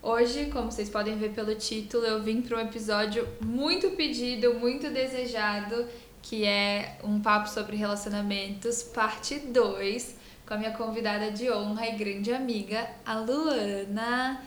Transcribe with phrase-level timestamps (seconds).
[0.00, 4.88] Hoje, como vocês podem ver pelo título, eu vim para um episódio muito pedido, muito
[4.90, 5.86] desejado,
[6.22, 10.16] que é um papo sobre relacionamentos, parte 2,
[10.46, 14.40] com a minha convidada de honra e grande amiga, a Luana.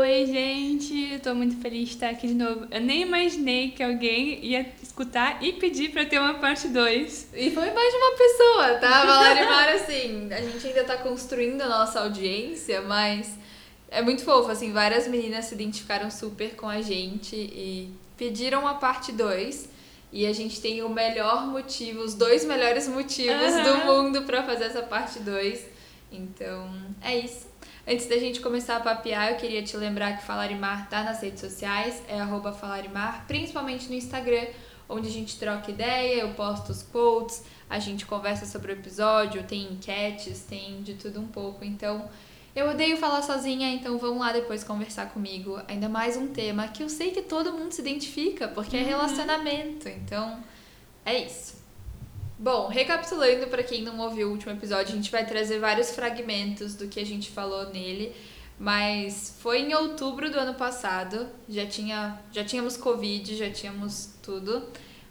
[0.00, 2.66] Oi, gente, tô muito feliz de estar aqui de novo.
[2.72, 7.28] Eu nem imaginei que alguém ia escutar e pedir pra ter uma parte 2.
[7.34, 9.04] E foi mais de uma pessoa, tá?
[9.06, 13.38] Valarimar, assim, a gente ainda tá construindo a nossa audiência, mas
[13.90, 18.74] é muito fofo, assim, várias meninas se identificaram super com a gente e pediram a
[18.74, 19.78] parte 2.
[20.10, 23.62] E a gente tem o melhor motivo, os dois melhores motivos Aham.
[23.62, 25.66] do mundo pra fazer essa parte 2.
[26.10, 26.70] Então,
[27.02, 27.46] é isso.
[27.86, 31.40] Antes da gente começar a papear, eu queria te lembrar que Falarimar tá nas redes
[31.40, 34.46] sociais, é arroba Falarimar, principalmente no Instagram,
[34.88, 39.42] onde a gente troca ideia, eu posto os quotes, a gente conversa sobre o episódio,
[39.44, 41.64] tem enquetes, tem de tudo um pouco.
[41.64, 42.08] Então,
[42.54, 45.60] eu odeio falar sozinha, então vão lá depois conversar comigo.
[45.68, 49.88] Ainda mais um tema que eu sei que todo mundo se identifica, porque é relacionamento.
[49.88, 50.42] Então,
[51.04, 51.56] é isso.
[52.38, 56.76] Bom, recapitulando para quem não ouviu o último episódio, a gente vai trazer vários fragmentos
[56.76, 58.14] do que a gente falou nele,
[58.58, 64.68] mas foi em outubro do ano passado, já tinha, já tínhamos covid, já tínhamos tudo,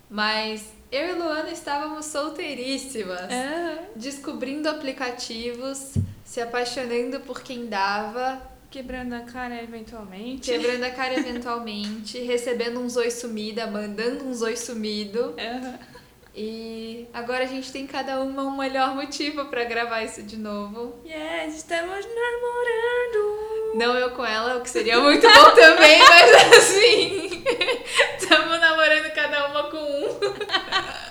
[0.09, 3.29] mas eu e Luana estávamos solteiríssimas,
[3.93, 5.95] descobrindo aplicativos,
[6.27, 10.51] se apaixonando por quem dava, Quebrando a cara eventualmente.
[10.51, 15.33] quebrando a cara eventualmente, recebendo uns oi sumida, mandando uns oi sumido.
[15.39, 15.79] Aham.
[16.35, 20.99] E agora a gente tem cada uma um melhor motivo pra gravar isso de novo.
[21.05, 23.73] Yes, estamos namorando.
[23.75, 27.43] Não eu com ela, o que seria muito bom também, mas assim,
[28.19, 31.06] estamos namorando cada uma com um.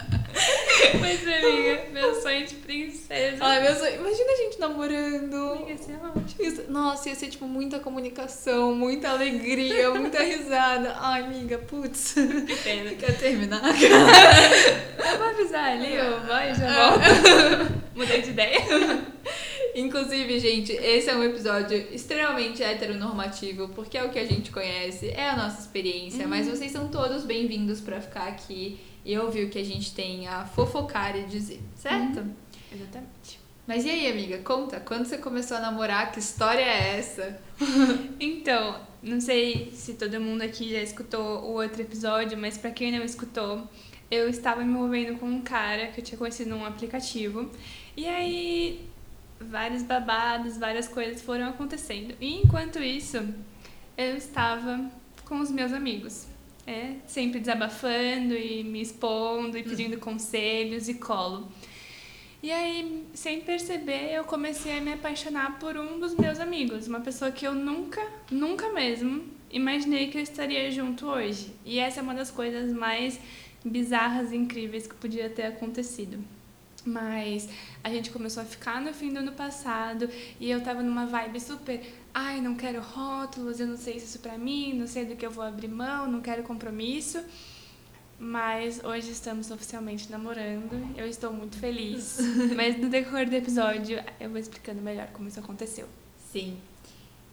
[0.98, 3.38] Pois é, amiga, meu sonho de princesa.
[3.40, 5.34] Ai, meu sonho, imagina a gente namorando.
[5.52, 6.34] Amiga, isso é ótimo.
[6.40, 10.96] Isso- nossa, ia ser tipo muita comunicação, muita alegria, muita risada.
[11.00, 12.14] Ai, amiga, putz.
[12.14, 12.90] Que pena.
[12.92, 13.62] Quer terminar?
[13.76, 17.82] Eu vou avisar ali, ó, vai, já volto.
[17.94, 18.58] Mudei de ideia.
[19.74, 25.08] Inclusive, gente, esse é um episódio extremamente heteronormativo, porque é o que a gente conhece,
[25.10, 29.48] é a nossa experiência, mas vocês são todos bem-vindos pra ficar aqui e ouvir o
[29.48, 32.26] que a gente tem a fofocar e dizer, certo?
[32.72, 33.40] Exatamente.
[33.64, 37.40] Mas e aí, amiga, conta, quando você começou a namorar, que história é essa?
[38.18, 42.90] Então, não sei se todo mundo aqui já escutou o outro episódio, mas pra quem
[42.90, 43.68] não escutou,
[44.10, 47.50] eu estava me envolvendo com um cara que eu tinha conhecido num aplicativo.
[47.96, 48.88] E aí,
[49.40, 52.14] vários babados, várias coisas foram acontecendo.
[52.20, 53.18] E enquanto isso,
[53.96, 54.90] eu estava
[55.24, 56.26] com os meus amigos.
[56.66, 61.48] É, sempre desabafando e me expondo e pedindo conselhos e colo.
[62.42, 67.00] E aí, sem perceber, eu comecei a me apaixonar por um dos meus amigos, uma
[67.00, 71.52] pessoa que eu nunca, nunca mesmo imaginei que eu estaria junto hoje.
[71.64, 73.18] E essa é uma das coisas mais
[73.64, 76.18] bizarras e incríveis que podia ter acontecido.
[76.86, 77.48] Mas
[77.82, 80.08] a gente começou a ficar no fim do ano passado
[80.38, 81.80] e eu tava numa vibe super,
[82.14, 85.26] ai, não quero rótulos, eu não sei se isso pra mim, não sei do que
[85.26, 87.20] eu vou abrir mão, não quero compromisso.
[88.18, 90.96] Mas hoje estamos oficialmente namorando.
[90.96, 92.18] Eu estou muito feliz.
[92.56, 95.86] Mas no decorrer do episódio eu vou explicando melhor como isso aconteceu.
[96.32, 96.56] Sim.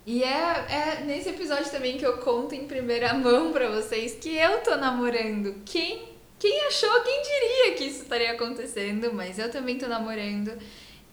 [0.06, 4.35] E é, é nesse episódio também que eu conto em primeira mão pra vocês que
[4.35, 5.62] eu tô namorando.
[5.64, 6.03] Quem,
[6.43, 10.51] quem achou, quem diria que isso estaria acontecendo, mas eu também tô namorando.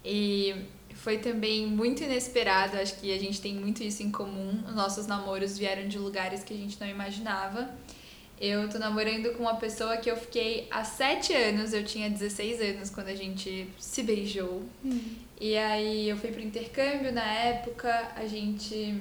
[0.04, 0.56] E
[0.96, 4.60] foi também muito inesperado, acho que a gente tem muito isso em comum.
[4.66, 7.70] Os nossos namoros vieram de lugares que a gente não imaginava.
[8.40, 12.60] Eu tô namorando com uma pessoa que eu fiquei há sete anos, eu tinha 16
[12.60, 14.64] anos quando a gente se beijou.
[15.40, 19.00] E aí eu fui pro intercâmbio na época, a gente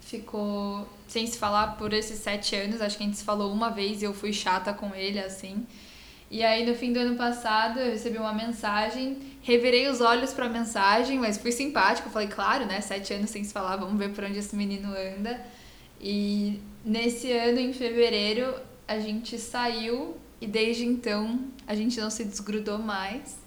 [0.00, 3.68] ficou sem se falar por esses sete anos, acho que a gente se falou uma
[3.68, 5.66] vez e eu fui chata com ele, assim.
[6.30, 10.48] E aí no fim do ano passado eu recebi uma mensagem, revirei os olhos pra
[10.48, 14.22] mensagem, mas fui simpática, falei, claro, né, sete anos sem se falar, vamos ver por
[14.22, 15.44] onde esse menino anda.
[16.00, 18.54] E nesse ano, em fevereiro,
[18.86, 23.39] a gente saiu e desde então a gente não se desgrudou mais.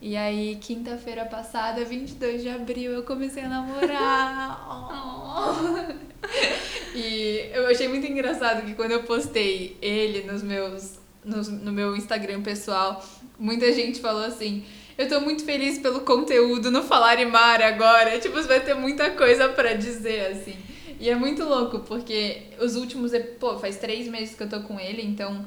[0.00, 4.66] E aí, quinta-feira passada, 22 de abril, eu comecei a namorar.
[5.38, 6.96] Oh.
[6.96, 11.94] E eu achei muito engraçado que quando eu postei ele nos meus, nos, no meu
[11.94, 13.04] Instagram pessoal,
[13.38, 14.64] muita gente falou assim.
[14.96, 18.18] Eu tô muito feliz pelo conteúdo no Falarimar agora.
[18.18, 20.56] Tipo, você vai ter muita coisa para dizer, assim.
[20.98, 23.12] E é muito louco, porque os últimos.
[23.38, 25.46] Pô, faz três meses que eu tô com ele, então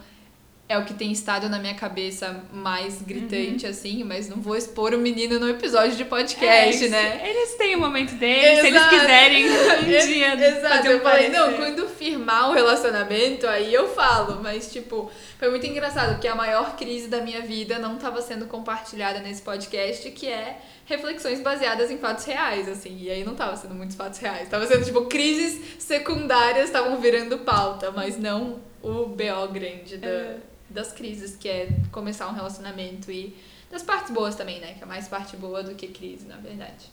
[0.70, 3.72] é o que tem estado na minha cabeça mais gritante, uhum.
[3.72, 7.28] assim, mas não vou expor o menino no episódio de podcast, é, né?
[7.28, 10.36] Eles têm o momento deles, se eles quiserem um dia.
[10.36, 15.12] Exato, fazer um eu falei, não, quando firmar o relacionamento, aí eu falo, mas tipo,
[15.40, 19.42] foi muito engraçado, porque a maior crise da minha vida não estava sendo compartilhada nesse
[19.42, 23.96] podcast, que é reflexões baseadas em fatos reais, assim, e aí não tava sendo muitos
[23.96, 29.98] fatos reais, tava sendo tipo crises secundárias estavam virando pauta, mas não o BO grande
[29.98, 30.08] da.
[30.08, 30.38] É
[30.70, 33.36] das crises, que é começar um relacionamento e
[33.70, 34.74] das partes boas também, né?
[34.74, 36.86] Que é mais parte boa do que crise, na verdade.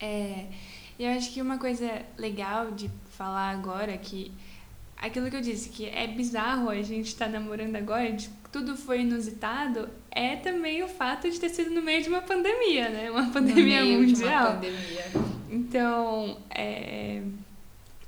[0.00, 0.46] É,
[0.98, 4.32] eu acho que uma coisa legal de falar agora que
[4.96, 8.76] aquilo que eu disse, que é bizarro a gente estar tá namorando agora, de tudo
[8.76, 13.10] foi inusitado, é também o fato de ter sido no meio de uma pandemia, né?
[13.10, 14.52] Uma pandemia mundial.
[14.52, 15.04] Uma pandemia.
[15.50, 17.22] Então, é...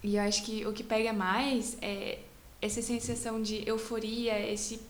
[0.03, 2.19] e eu acho que o que pega mais é
[2.61, 4.81] essa sensação de euforia, esse,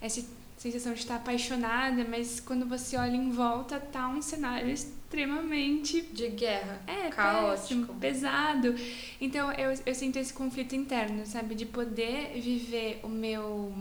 [0.00, 0.22] essa
[0.56, 6.28] sensação de estar apaixonada, mas quando você olha em volta, tá um cenário extremamente de
[6.28, 8.74] guerra, é, caótico, péssimo, pesado.
[9.20, 13.72] Então eu, eu sinto esse conflito interno, sabe, de poder viver o meu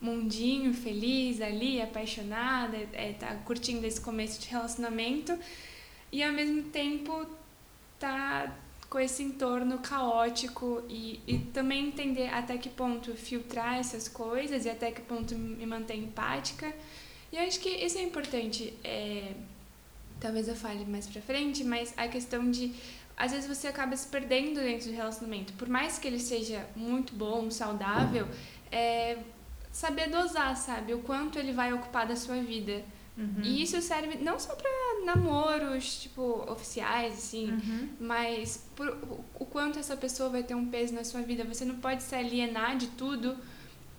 [0.00, 5.36] mundinho feliz ali, apaixonada, é, tá curtindo esse começo de relacionamento
[6.12, 7.26] e ao mesmo tempo
[7.98, 8.54] tá
[8.88, 14.70] com esse entorno caótico e, e também entender até que ponto filtrar essas coisas e
[14.70, 16.72] até que ponto me manter empática.
[17.32, 18.72] E acho que isso é importante.
[18.84, 19.32] É,
[20.20, 22.72] talvez eu fale mais pra frente, mas a questão de.
[23.16, 25.52] Às vezes você acaba se perdendo dentro do relacionamento.
[25.54, 28.28] Por mais que ele seja muito bom, saudável,
[28.70, 29.18] é,
[29.72, 30.94] saber dosar, sabe?
[30.94, 32.84] O quanto ele vai ocupar da sua vida.
[33.16, 33.42] Uhum.
[33.42, 34.70] E isso serve não só para
[35.04, 37.88] namoros, tipo, oficiais, assim, uhum.
[37.98, 38.88] mas por,
[39.34, 41.44] o quanto essa pessoa vai ter um peso na sua vida.
[41.44, 43.36] Você não pode se alienar de tudo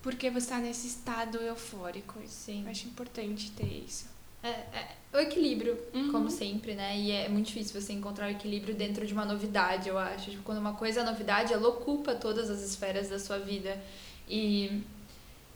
[0.02, 2.20] porque você está nesse estado eufórico.
[2.26, 2.62] Sim.
[2.64, 4.06] Eu acho importante ter isso.
[4.40, 6.12] É, é o equilíbrio, uhum.
[6.12, 6.96] como sempre, né?
[6.96, 10.30] E é muito difícil você encontrar o equilíbrio dentro de uma novidade, eu acho.
[10.30, 13.82] Tipo, quando uma coisa é novidade, ela ocupa todas as esferas da sua vida.
[14.28, 14.82] E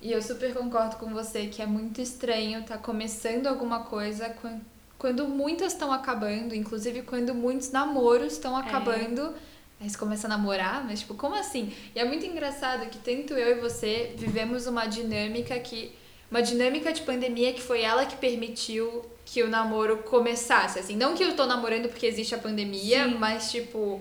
[0.03, 4.35] e eu super concordo com você que é muito estranho estar tá começando alguma coisa
[4.99, 8.63] quando, muitas estão acabando, inclusive quando muitos namoros estão é.
[8.63, 9.23] acabando.
[9.23, 9.53] É.
[9.83, 11.73] Aí você começa a namorar, mas tipo, como assim?
[11.95, 15.93] E é muito engraçado que tanto eu e você vivemos uma dinâmica que.
[16.29, 20.79] Uma dinâmica de pandemia que foi ela que permitiu que o namoro começasse.
[20.79, 23.17] Assim, não que eu tô namorando porque existe a pandemia, Sim.
[23.17, 24.01] mas tipo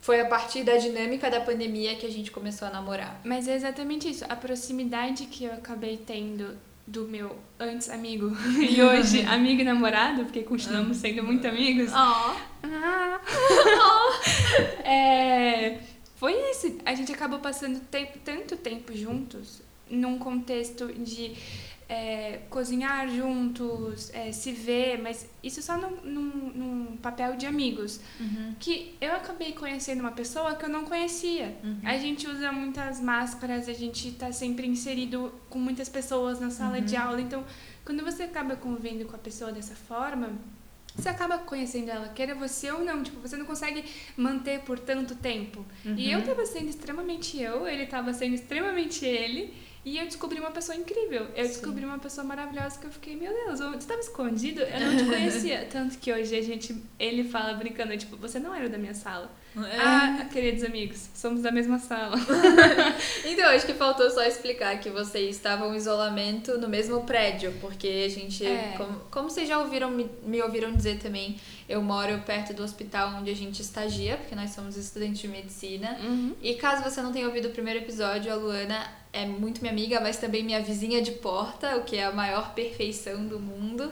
[0.00, 3.20] foi a partir da dinâmica da pandemia que a gente começou a namorar.
[3.24, 4.24] Mas é exatamente isso.
[4.28, 6.56] A proximidade que eu acabei tendo
[6.86, 11.00] do meu antes amigo e hoje amigo e namorado, porque continuamos ah.
[11.00, 11.90] sendo muito amigos.
[11.92, 12.34] Oh.
[12.64, 13.20] Ah.
[13.78, 14.82] oh.
[14.82, 15.78] é,
[16.16, 16.78] foi esse.
[16.84, 21.36] A gente acabou passando tempo, tanto tempo juntos num contexto de
[21.90, 28.00] é, cozinhar juntos, é, se ver, mas isso só num, num, num papel de amigos.
[28.20, 28.54] Uhum.
[28.60, 31.56] Que eu acabei conhecendo uma pessoa que eu não conhecia.
[31.64, 31.80] Uhum.
[31.82, 36.78] A gente usa muitas máscaras, a gente está sempre inserido com muitas pessoas na sala
[36.78, 36.84] uhum.
[36.84, 37.20] de aula.
[37.20, 37.44] Então,
[37.84, 40.30] quando você acaba convivendo com a pessoa dessa forma,
[40.94, 43.02] você acaba conhecendo ela, queira você ou não.
[43.02, 43.84] Tipo, você não consegue
[44.16, 45.66] manter por tanto tempo.
[45.84, 46.46] E eu estava uhum.
[46.46, 49.52] sendo extremamente eu, ele estava sendo extremamente ele.
[49.84, 51.26] E eu descobri uma pessoa incrível.
[51.34, 51.52] Eu Sim.
[51.52, 54.60] descobri uma pessoa maravilhosa que eu fiquei, meu Deus, você estava escondido?
[54.60, 55.66] Eu não te conhecia.
[55.72, 59.30] Tanto que hoje a gente, ele fala brincando, tipo, você não era da minha sala.
[59.56, 59.80] É.
[59.80, 62.16] Ah, queridos amigos, somos da mesma sala.
[63.24, 68.04] então, acho que faltou só explicar que vocês estavam em isolamento no mesmo prédio, porque
[68.06, 68.74] a gente, é.
[68.76, 71.36] como, como vocês já ouviram, me, me ouviram dizer também,
[71.68, 75.98] eu moro perto do hospital onde a gente estagia, porque nós somos estudantes de medicina.
[76.00, 76.34] Uhum.
[76.40, 80.00] E caso você não tenha ouvido o primeiro episódio, a Luana é muito minha amiga,
[80.00, 83.90] mas também minha vizinha de porta, o que é a maior perfeição do mundo.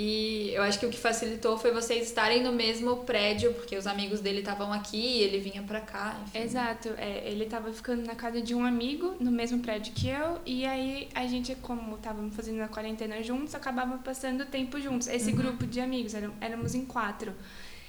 [0.00, 3.84] E eu acho que o que facilitou foi vocês estarem no mesmo prédio, porque os
[3.84, 6.16] amigos dele estavam aqui e ele vinha pra cá.
[6.22, 6.38] Enfim.
[6.38, 10.38] Exato, é, ele tava ficando na casa de um amigo, no mesmo prédio que eu,
[10.46, 15.08] e aí a gente, como estávamos fazendo a quarentena juntos, acabava passando tempo juntos.
[15.08, 15.36] Esse uhum.
[15.36, 17.34] grupo de amigos, éramos em quatro.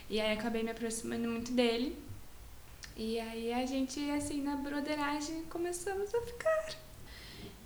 [0.10, 1.96] E aí acabei me aproximando muito dele.
[2.98, 6.70] E aí a gente, assim, na broderagem, começamos a ficar.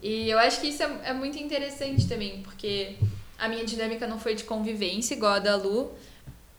[0.02, 2.98] E eu acho que isso é, é muito interessante também, porque
[3.38, 5.92] a minha dinâmica não foi de convivência, igual a da Lu.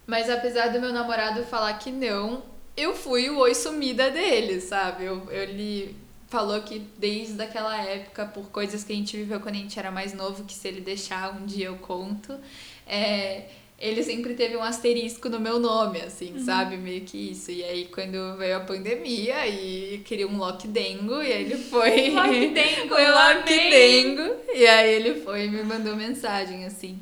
[0.06, 2.42] Mas apesar do meu namorado falar que não,
[2.76, 5.04] eu fui o oi sumida dele, sabe?
[5.04, 5.96] Eu, ele
[6.28, 9.90] falou que desde aquela época, por coisas que a gente viveu quando a gente era
[9.90, 12.38] mais novo, que se ele deixar um dia eu conto,
[12.86, 16.44] é, ele sempre teve um asterisco no meu nome, assim, Uhum.
[16.44, 16.76] sabe?
[16.76, 17.50] Meio que isso.
[17.50, 22.10] E aí, quando veio a pandemia, e queria um lockdengo, e aí ele foi.
[22.14, 23.34] Lockdengo, foi eu amei.
[23.36, 24.34] lockdengo.
[24.54, 26.98] E aí ele foi e me mandou mensagem, assim.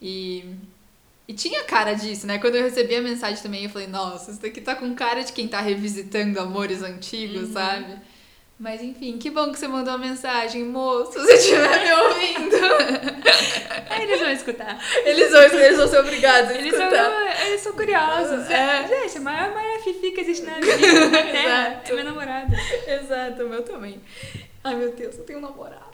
[0.00, 0.44] E.
[1.28, 2.38] E tinha cara disso, né?
[2.38, 5.32] Quando eu recebi a mensagem também, eu falei, nossa, isso daqui tá com cara de
[5.32, 7.52] quem tá revisitando amores antigos, Uhum.
[7.52, 7.96] sabe?
[8.58, 12.41] Mas enfim, que bom que você mandou a mensagem, moço, se você estiver me ouvindo.
[14.60, 15.48] Aí eles vão escutar.
[15.48, 17.46] Eles vão, eles vão ser obrigados a Eles são, escutar.
[17.46, 18.50] eles são curiosos.
[18.50, 18.86] É.
[18.88, 20.76] Gente, a maior, maior fifi que existe na vida,
[21.10, 21.92] na Terra, Exato.
[21.92, 22.52] é meu namorado.
[22.86, 24.00] Exato, o meu também.
[24.64, 25.92] Ai, meu Deus, eu tenho um namorado.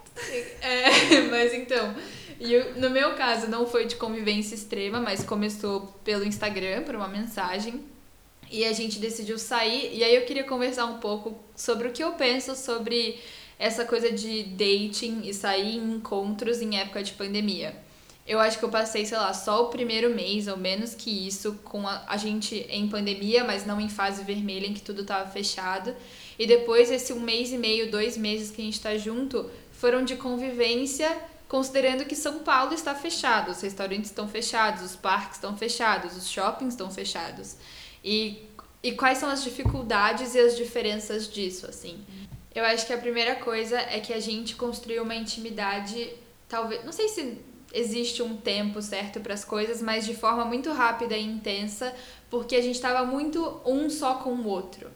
[0.62, 1.94] É, mas então,
[2.40, 6.94] e eu- no meu caso não foi de convivência extrema, mas começou pelo Instagram, por
[6.94, 7.84] uma mensagem.
[8.50, 12.02] E a gente decidiu sair, e aí eu queria conversar um pouco sobre o que
[12.02, 13.18] eu penso sobre
[13.58, 17.76] essa coisa de dating e sair em encontros em época de pandemia.
[18.28, 21.54] Eu acho que eu passei, sei lá, só o primeiro mês ou menos que isso
[21.64, 25.30] com a, a gente em pandemia, mas não em fase vermelha em que tudo tava
[25.30, 25.96] fechado.
[26.38, 30.04] E depois esse um mês e meio, dois meses que a gente tá junto, foram
[30.04, 31.10] de convivência,
[31.48, 36.28] considerando que São Paulo está fechado, os restaurantes estão fechados, os parques estão fechados, os
[36.28, 37.56] shoppings estão fechados.
[38.04, 38.46] E,
[38.82, 42.04] e quais são as dificuldades e as diferenças disso, assim?
[42.54, 46.12] Eu acho que a primeira coisa é que a gente construiu uma intimidade,
[46.46, 50.72] talvez, não sei se existe um tempo certo para as coisas, mas de forma muito
[50.72, 51.94] rápida e intensa,
[52.30, 54.90] porque a gente estava muito um só com o outro.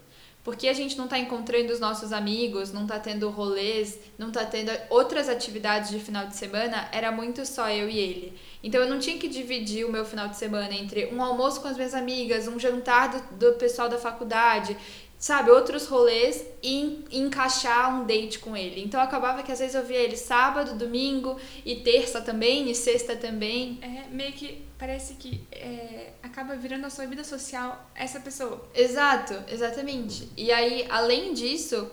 [0.45, 4.45] Porque a gente não tá encontrando os nossos amigos, não tá tendo rolês, não tá
[4.45, 8.35] tendo outras atividades de final de semana, era muito só eu e ele.
[8.61, 11.69] Então eu não tinha que dividir o meu final de semana entre um almoço com
[11.69, 14.76] as minhas amigas, um jantar do, do pessoal da faculdade,
[15.23, 18.83] sabe, outros rolês e en- encaixar um date com ele.
[18.83, 23.14] Então acabava que às vezes eu via ele sábado, domingo e terça também, e sexta
[23.14, 23.79] também.
[23.81, 28.69] É meio que parece que é, acaba virando a sua vida social essa pessoa.
[28.75, 30.29] Exato, exatamente.
[30.37, 31.88] E aí, além disso,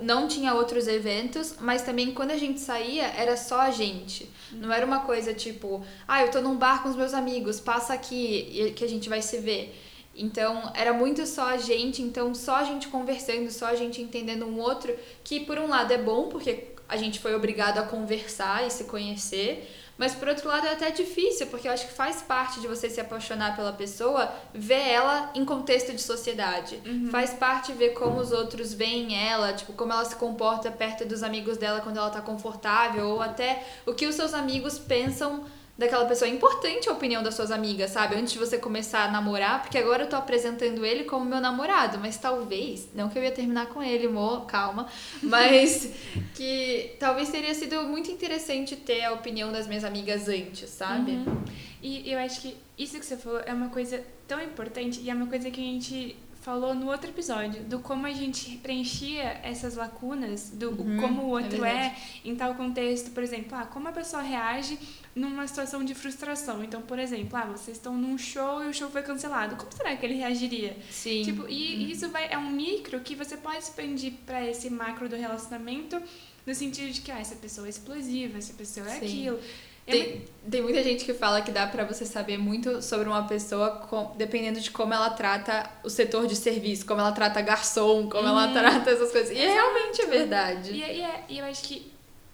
[0.00, 4.30] não tinha outros eventos, mas também quando a gente saía, era só a gente.
[4.50, 7.92] Não era uma coisa tipo, ah, eu tô num bar com os meus amigos, passa
[7.92, 9.78] aqui que a gente vai se ver.
[10.14, 14.44] Então, era muito só a gente, então só a gente conversando, só a gente entendendo
[14.44, 18.66] um outro, que por um lado é bom, porque a gente foi obrigado a conversar
[18.66, 19.66] e se conhecer,
[19.96, 22.90] mas por outro lado é até difícil, porque eu acho que faz parte de você
[22.90, 26.80] se apaixonar pela pessoa, ver ela em contexto de sociedade.
[27.10, 31.22] Faz parte ver como os outros veem ela, tipo, como ela se comporta perto dos
[31.22, 35.44] amigos dela quando ela tá confortável, ou até o que os seus amigos pensam
[35.82, 36.28] daquela pessoa.
[36.28, 38.14] É importante a opinião das suas amigas, sabe?
[38.14, 41.98] Antes de você começar a namorar, porque agora eu tô apresentando ele como meu namorado,
[41.98, 44.86] mas talvez, não que eu ia terminar com ele, amor, calma,
[45.22, 45.90] mas
[46.34, 51.12] que talvez teria sido muito interessante ter a opinião das minhas amigas antes, sabe?
[51.12, 51.42] Uhum.
[51.82, 55.14] E eu acho que isso que você falou é uma coisa tão importante e é
[55.14, 59.76] uma coisa que a gente falou no outro episódio, do como a gente preenchia essas
[59.76, 62.20] lacunas, do Uhum, como o é outro é, verdade.
[62.24, 64.76] em tal contexto, por exemplo, ah, como a pessoa reage
[65.14, 66.64] numa situação de frustração.
[66.64, 69.56] Então, por exemplo, ah, vocês estão num show e o show foi cancelado.
[69.56, 70.76] Como será que ele reagiria?
[70.90, 71.22] Sim.
[71.22, 75.16] Tipo, e isso vai, é um micro que você pode expandir pra esse macro do
[75.16, 76.00] relacionamento,
[76.46, 79.04] no sentido de que, ah, essa pessoa é explosiva, essa pessoa é Sim.
[79.28, 79.38] aquilo.
[79.84, 83.26] É Tem, tem muita gente que fala que dá pra você saber muito sobre uma
[83.26, 88.08] pessoa com- dependendo de como ela trata o setor de serviço, como ela trata garçom,
[88.08, 88.52] como ela Uhum.
[88.52, 89.30] trata essas coisas.
[89.36, 90.70] E é realmente é verdade.
[90.70, 91.91] E, e, é- e eu acho que,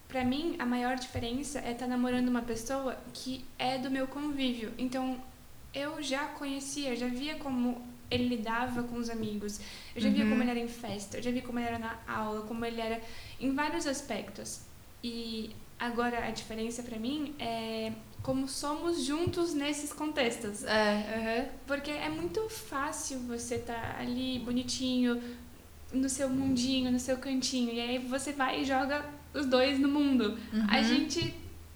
[0.09, 4.73] pra mim, a maior diferença é estar namorando uma pessoa que é do meu convívio.
[4.77, 5.17] Então,
[5.73, 9.59] eu já conhecia, já via como ele lidava com os amigos,
[9.95, 10.31] eu já via Uhum.
[10.31, 12.81] como ele era em festa, eu já vi como ele era na aula, como ele
[12.81, 12.99] era
[13.39, 14.61] em vários aspectos.
[15.03, 17.91] E agora a diferença pra mim é
[18.23, 20.63] como somos juntos nesses contextos.
[20.65, 25.21] É, Porque é muito fácil você estar ali bonitinho,
[25.93, 29.87] no seu mundinho, no seu cantinho, e aí você vai e joga os dois no
[29.87, 30.37] mundo.
[30.53, 30.65] Uhum.
[30.69, 31.33] A gente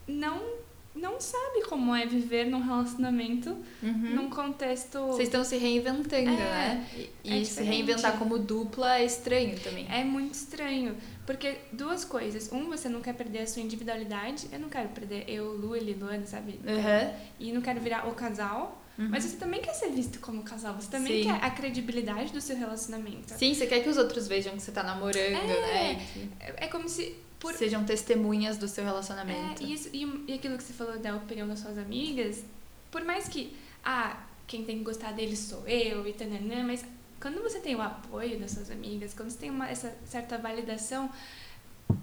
[0.07, 0.63] não
[0.95, 3.49] não sabe como é viver num relacionamento
[3.81, 4.13] uhum.
[4.15, 6.87] num contexto Vocês estão se reinventando, É, né?
[7.23, 7.69] E, é e se diferente.
[7.75, 9.87] reinventar como dupla é estranho também.
[9.89, 10.95] é muito estranho,
[11.25, 15.25] porque duas coisas, um você não quer perder a sua individualidade, eu não quero perder
[15.27, 16.59] eu, Lu, ele, Luana, sabe?
[16.63, 17.13] Uhum.
[17.39, 19.07] E não quero virar o casal, Uhum.
[19.09, 21.29] mas você também quer ser visto como casal, você também Sim.
[21.29, 23.33] quer a credibilidade do seu relacionamento.
[23.35, 25.95] Sim, você quer que os outros vejam que você tá namorando, É.
[25.95, 26.07] né?
[26.39, 29.61] É, é como se por sejam testemunhas do seu relacionamento.
[29.61, 32.43] É, e, isso, e, e aquilo que você falou da opinião das suas amigas,
[32.89, 36.85] por mais que, ah, quem tem que gostar dele sou eu e tananã, mas
[37.19, 41.09] quando você tem o apoio das suas amigas, quando você tem uma, essa certa validação,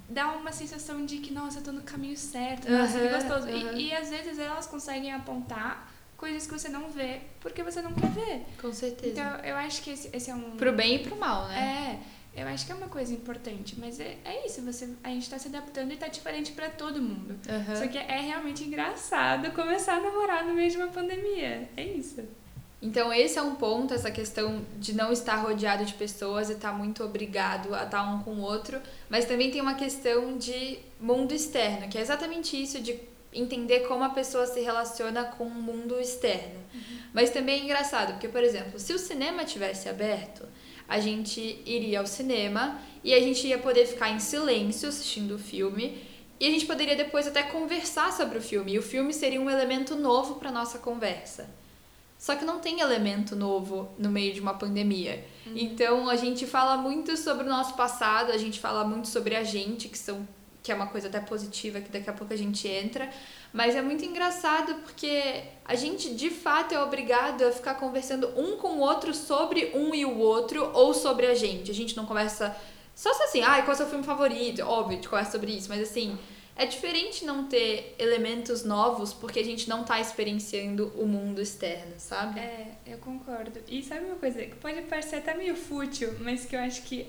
[0.08, 3.48] dá uma sensação de que, nossa, eu tô no caminho certo, nossa, que Uhum, gostoso.
[3.48, 3.78] uhum.
[3.78, 7.94] E, e às vezes elas conseguem apontar coisas que você não vê porque você não
[7.94, 8.44] quer ver.
[8.60, 9.12] Com certeza.
[9.12, 10.50] Então, eu acho que esse, esse é um.
[10.58, 11.98] Pro bem e pro mal, né?
[11.98, 15.28] É, eu acho que é uma coisa importante, mas é, é isso, você, a gente
[15.28, 17.38] tá se adaptando e tá diferente pra todo mundo.
[17.48, 17.76] Aham.
[17.76, 21.68] Só que é realmente engraçado começar a namorar no meio de uma pandemia.
[21.76, 22.22] É isso.
[22.82, 26.72] Então, esse é um ponto, essa questão de não estar rodeado de pessoas e estar
[26.72, 28.80] muito obrigado a estar um com o outro.
[29.08, 32.98] Mas também tem uma questão de mundo externo, que é exatamente isso, de
[33.32, 36.58] entender como a pessoa se relaciona com o mundo externo.
[37.12, 40.46] Mas também é engraçado, porque, por exemplo, se o cinema tivesse aberto,
[40.90, 45.38] a gente iria ao cinema e a gente ia poder ficar em silêncio assistindo o
[45.38, 46.02] filme.
[46.40, 48.72] E a gente poderia depois até conversar sobre o filme.
[48.72, 51.48] E o filme seria um elemento novo para nossa conversa.
[52.18, 55.24] Só que não tem elemento novo no meio de uma pandemia.
[55.54, 59.44] Então a gente fala muito sobre o nosso passado, a gente fala muito sobre a
[59.44, 60.26] gente, que são
[60.62, 63.10] que é uma coisa até positiva, que daqui a pouco a gente entra,
[63.52, 68.56] mas é muito engraçado porque a gente de fato é obrigado a ficar conversando um
[68.56, 71.70] com o outro sobre um e o outro ou sobre a gente.
[71.70, 72.56] A gente não conversa
[72.94, 74.62] só se assim, ai, qual é o seu filme favorito?
[74.62, 76.18] Óbvio, a gente conversa sobre isso, mas assim,
[76.54, 81.94] é diferente não ter elementos novos porque a gente não tá experienciando o mundo externo,
[81.96, 82.38] sabe?
[82.38, 83.58] É, eu concordo.
[83.66, 87.06] E sabe uma coisa que pode parecer até meio fútil, mas que eu acho que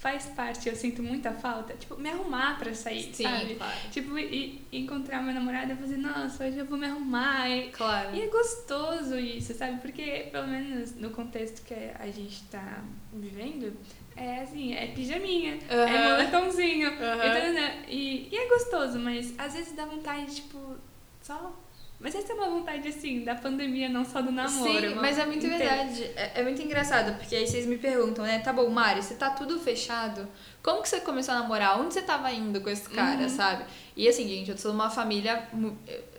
[0.00, 1.74] faz parte, eu sinto muita falta?
[1.74, 3.54] Tipo, me arrumar pra sair, Sim, sabe?
[3.54, 3.78] claro.
[3.90, 7.48] Tipo, e, e encontrar meu namorado e fazer, nossa, hoje eu vou me arrumar.
[7.50, 8.16] E, Claro.
[8.16, 9.78] e é gostoso isso, sabe?
[9.82, 13.76] Porque, pelo menos no contexto que a gente tá vivendo,
[14.16, 17.16] é assim, é pijaminha, é moletomzinho, Aham.
[17.26, 17.72] e, tanana.
[17.86, 20.76] e, e é gostoso, mas às vezes dá vontade, tipo,
[21.22, 21.54] só...
[22.02, 24.80] Mas essa é uma vontade, assim, da pandemia, não só do namoro.
[24.80, 25.58] Sim, uma mas é muito inteira.
[25.66, 26.02] verdade.
[26.16, 28.38] É, é muito engraçado, porque aí vocês me perguntam, né?
[28.38, 30.26] Tá bom, Mari, você tá tudo fechado.
[30.62, 31.78] Como que você começou a namorar?
[31.78, 33.28] Onde você tava indo com esse cara, Uhum.
[33.28, 33.64] sabe?
[33.94, 35.46] E assim, gente, eu sou uma família.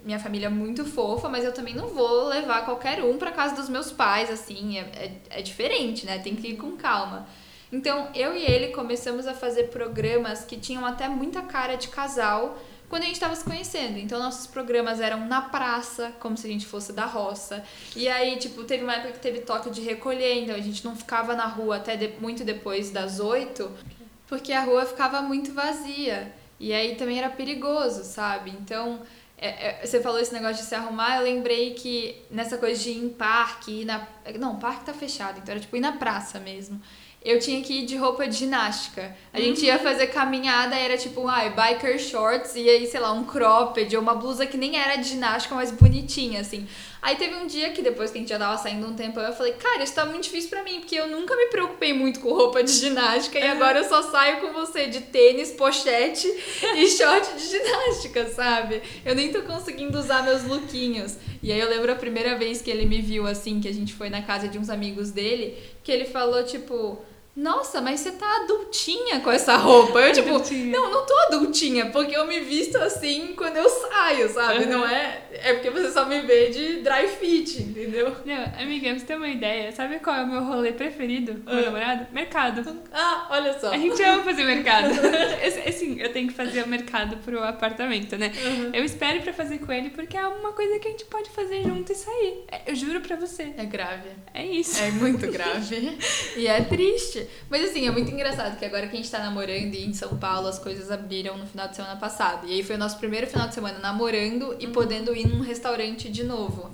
[0.05, 3.55] Minha família é muito fofa, mas eu também não vou levar qualquer um pra casa
[3.55, 4.77] dos meus pais, assim.
[4.77, 6.19] É, é, é diferente, né?
[6.19, 7.27] Tem que ir com calma.
[7.71, 12.57] Então, eu e ele começamos a fazer programas que tinham até muita cara de casal
[12.91, 13.97] quando a gente estava se conhecendo.
[13.97, 17.63] Então, nossos programas eram na praça, como se a gente fosse da roça.
[17.95, 20.93] E aí, tipo, teve uma época que teve toque de recolher, então a gente não
[20.93, 23.71] ficava na rua até de- muito depois das oito,
[24.27, 26.33] porque a rua ficava muito vazia.
[26.59, 28.51] E aí também era perigoso, sabe?
[28.51, 28.99] Então,
[29.37, 32.89] é- é- você falou esse negócio de se arrumar, eu lembrei que nessa coisa de
[32.91, 34.05] ir em parque, ir na.
[34.37, 36.79] Não, parque tá fechado, então era tipo ir na praça mesmo.
[37.23, 39.15] Eu tinha que ir de roupa de ginástica.
[39.31, 43.23] A gente ia fazer caminhada, era tipo, ai, biker shorts, e aí, sei lá, um
[43.23, 46.67] cropped, ou uma blusa que nem era de ginástica, mas bonitinha, assim.
[46.99, 49.33] Aí teve um dia que depois que a gente já tava saindo um tempo, eu
[49.33, 52.33] falei, cara, isso tá muito difícil pra mim, porque eu nunca me preocupei muito com
[52.33, 56.27] roupa de ginástica, e agora eu só saio com você de tênis, pochete
[56.75, 58.81] e short de ginástica, sabe?
[59.05, 61.17] Eu nem tô conseguindo usar meus lookinhos.
[61.43, 63.93] E aí eu lembro a primeira vez que ele me viu, assim, que a gente
[63.93, 66.99] foi na casa de uns amigos dele, que ele falou, tipo...
[67.35, 69.99] Nossa, mas você tá adultinha com essa roupa.
[69.99, 70.77] Eu, tipo, Adultinha.
[70.77, 74.65] não, não tô adultinha, porque eu me visto assim quando eu saio, sabe?
[74.65, 74.69] Uhum.
[74.69, 75.21] Não é.
[75.31, 78.15] É porque você só me vê de dry fit, entendeu?
[78.25, 81.55] Não, amiga, você ter uma ideia, sabe qual é o meu rolê preferido com Ah.
[81.55, 82.07] meu namorado?
[82.11, 82.81] Mercado.
[82.91, 83.71] Ah, olha só.
[83.71, 84.89] A gente ama fazer mercado.
[85.67, 88.31] Assim, eu tenho que fazer o mercado pro apartamento, né?
[88.43, 88.71] Uhum.
[88.73, 91.63] Eu espero pra fazer com ele porque é uma coisa que a gente pode fazer
[91.63, 92.43] junto e sair.
[92.51, 93.53] É, Eu juro pra você.
[93.57, 94.09] É grave.
[94.33, 94.81] É isso.
[94.83, 95.97] É muito grave.
[96.35, 97.20] e é triste.
[97.49, 100.17] Mas assim, é muito engraçado que agora que a gente tá namorando e em São
[100.17, 102.47] Paulo as coisas abriram no final de semana passado.
[102.47, 106.09] E aí foi o nosso primeiro final de semana namorando e podendo ir num restaurante
[106.09, 106.71] de novo.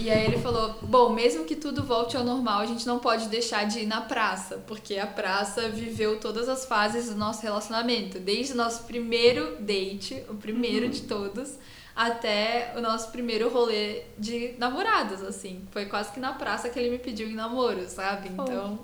[0.00, 3.28] E aí ele falou: Bom, mesmo que tudo volte ao normal, a gente não pode
[3.28, 8.18] deixar de ir na praça, porque a praça viveu todas as fases do nosso relacionamento,
[8.18, 11.54] desde o nosso primeiro date, o primeiro de todos,
[11.94, 15.66] até o nosso primeiro rolê de namorados, assim.
[15.70, 18.30] Foi quase que na praça que ele me pediu em namoro, sabe?
[18.30, 18.78] Então,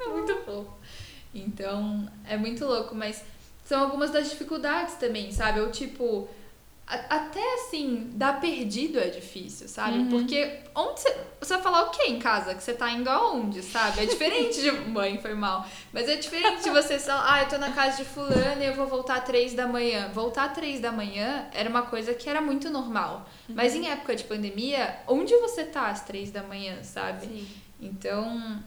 [0.00, 0.72] é muito fofo.
[1.34, 3.22] Então, é muito louco, mas
[3.64, 5.60] são algumas das dificuldades também, sabe?
[5.60, 6.28] Ou tipo,
[6.86, 9.98] a- até assim, dar perdido é difícil, sabe?
[9.98, 10.08] Uhum.
[10.08, 12.54] Porque onde você, você vai falar o que em casa?
[12.54, 14.00] Que você tá indo aonde, sabe?
[14.02, 14.70] É diferente de.
[14.88, 15.66] Mãe, foi mal.
[15.92, 18.74] Mas é diferente de você falar, ah, eu tô na casa de fulano e eu
[18.74, 20.08] vou voltar três da manhã.
[20.14, 23.28] Voltar três da manhã era uma coisa que era muito normal.
[23.48, 27.26] Mas em época de pandemia, onde você tá às três da manhã, sabe?
[27.26, 27.48] Sim.
[27.80, 28.62] Então,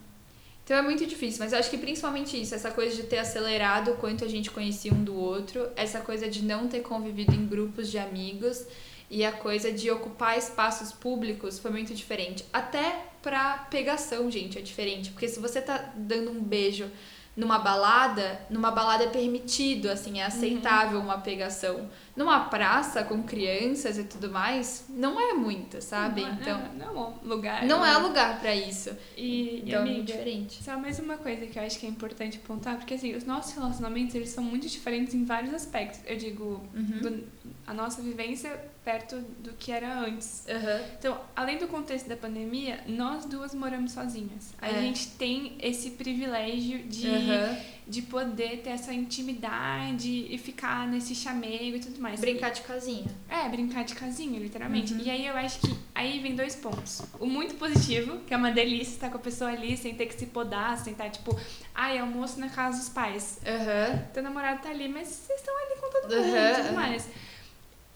[0.69, 3.89] então é muito difícil, mas eu acho que principalmente isso, essa coisa de ter acelerado
[3.89, 7.43] o quanto a gente conhecia um do outro, essa coisa de não ter convivido em
[7.47, 8.67] grupos de amigos
[9.09, 12.45] e a coisa de ocupar espaços públicos foi muito diferente.
[12.53, 15.09] Até pra pegação, gente, é diferente.
[15.09, 16.87] Porque se você tá dando um beijo
[17.35, 21.89] numa balada, numa balada é permitido, assim, é aceitável uma pegação.
[22.15, 26.21] Numa praça com crianças e tudo mais, não é muito, sabe?
[26.21, 27.65] Não, então, não, não é lugar.
[27.65, 28.89] não é lugar pra isso.
[29.15, 30.61] E, e Então é muito amiga, diferente.
[30.63, 33.53] só mais uma coisa que eu acho que é importante apontar, porque assim, os nossos
[33.53, 36.01] relacionamentos, eles são muito diferentes em vários aspectos.
[36.05, 36.99] Eu digo, Uhum.
[37.01, 37.23] do-
[37.65, 38.49] a nossa vivência
[38.89, 40.45] perto do que era antes.
[40.49, 40.81] Aham.
[40.97, 44.53] Então, além do contexto da pandemia, nós duas moramos sozinhas.
[44.59, 44.81] A É.
[44.81, 47.57] gente tem esse privilégio de, Aham.
[47.87, 52.19] de poder ter essa intimidade e ficar nesse chamego e tudo mais.
[52.19, 53.05] Brincar de casinha.
[53.29, 54.93] É, brincar de casinha, literalmente.
[54.93, 55.01] Uhum.
[55.01, 57.01] E aí eu acho que aí vem dois pontos.
[57.19, 60.15] O muito positivo, que é uma delícia estar com a pessoa ali sem ter que
[60.17, 61.39] se podar, sem estar tipo,
[61.75, 63.39] ai, almoço na casa dos pais.
[63.45, 64.03] Aham.
[64.13, 66.75] Teu namorado tá ali, mas vocês estão ali com todo mundo Uhum, e tudo uhum.
[66.75, 67.07] mais.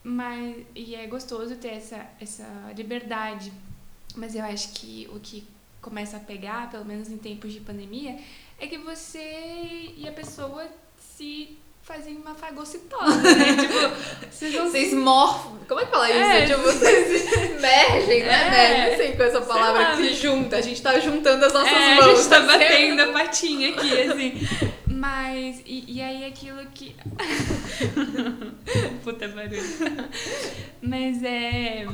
[0.04, 3.54] Mas, e é gostoso ter essa, essa liberdade.
[4.16, 5.48] Mas eu acho que o que
[5.82, 8.18] começa a pegar, pelo menos em tempos de pandemia,
[8.60, 13.56] é que você e a pessoa se fazem uma fagocitose, né?
[13.60, 14.96] tipo, vocês não Vocês se...
[14.96, 15.58] morfam.
[15.68, 16.20] Como é que fala isso?
[16.20, 16.46] É.
[16.46, 18.48] Tipo, vocês se mergem, né?
[18.48, 18.50] É.
[18.50, 19.98] Mergem, não sei com essa Sei palavra lá.
[19.98, 20.56] que junta.
[20.58, 22.06] A gente tá juntando as nossas é, mãos.
[22.06, 22.48] a gente tá certo?
[22.48, 24.48] batendo a patinha aqui, assim.
[25.04, 26.96] Mas, e, e aí aquilo que.
[29.04, 29.62] Puta barulho.
[30.82, 31.86] Mas é.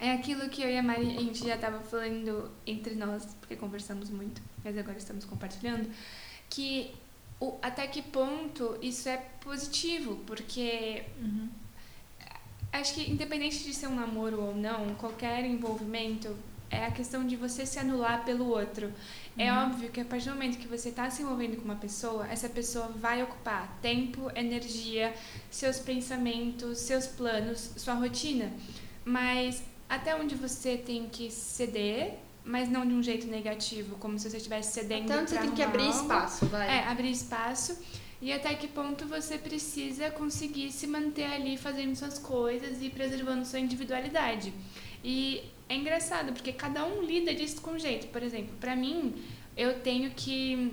[0.00, 3.56] É aquilo que eu e a Mari, a gente já tava falando entre nós, porque
[3.56, 5.90] conversamos muito, mas agora estamos compartilhando,
[6.48, 6.92] que
[7.40, 11.48] o, até que ponto isso é positivo, porque Uhum.
[12.70, 16.36] Acho que independente de ser um namoro ou não, qualquer envolvimento
[16.70, 18.92] é a questão de você se anular pelo outro.
[19.38, 19.66] É Uhum.
[19.66, 22.48] óbvio que a partir do momento que você está se envolvendo com uma pessoa, essa
[22.48, 25.14] pessoa vai ocupar tempo, energia,
[25.50, 28.52] seus pensamentos, seus planos, sua rotina.
[29.04, 34.28] Mas até onde você tem que ceder, mas não de um jeito negativo, como se
[34.28, 36.00] você estivesse cedendo Então você tem que abrir algo.
[36.00, 36.68] espaço, vai.
[36.68, 37.78] É, abrir espaço.
[38.20, 43.44] E até que ponto você precisa conseguir se manter ali fazendo suas coisas e preservando
[43.44, 44.52] sua individualidade.
[45.04, 48.06] E é engraçado, porque cada um lida disso com um jeito.
[48.08, 49.14] Por exemplo, pra mim,
[49.56, 50.72] eu tenho que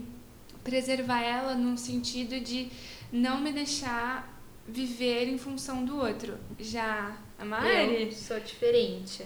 [0.63, 2.69] preservar ela num sentido de
[3.12, 4.34] não me deixar
[4.67, 6.38] viver em função do outro.
[6.60, 9.23] Já a Mari, Eu sou diferente.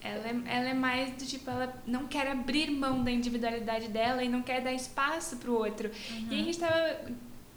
[0.00, 4.22] ela é, ela é mais do tipo, ela não quer abrir mão da individualidade dela
[4.22, 5.90] e não quer dar espaço pro outro.
[6.30, 7.00] E a gente tava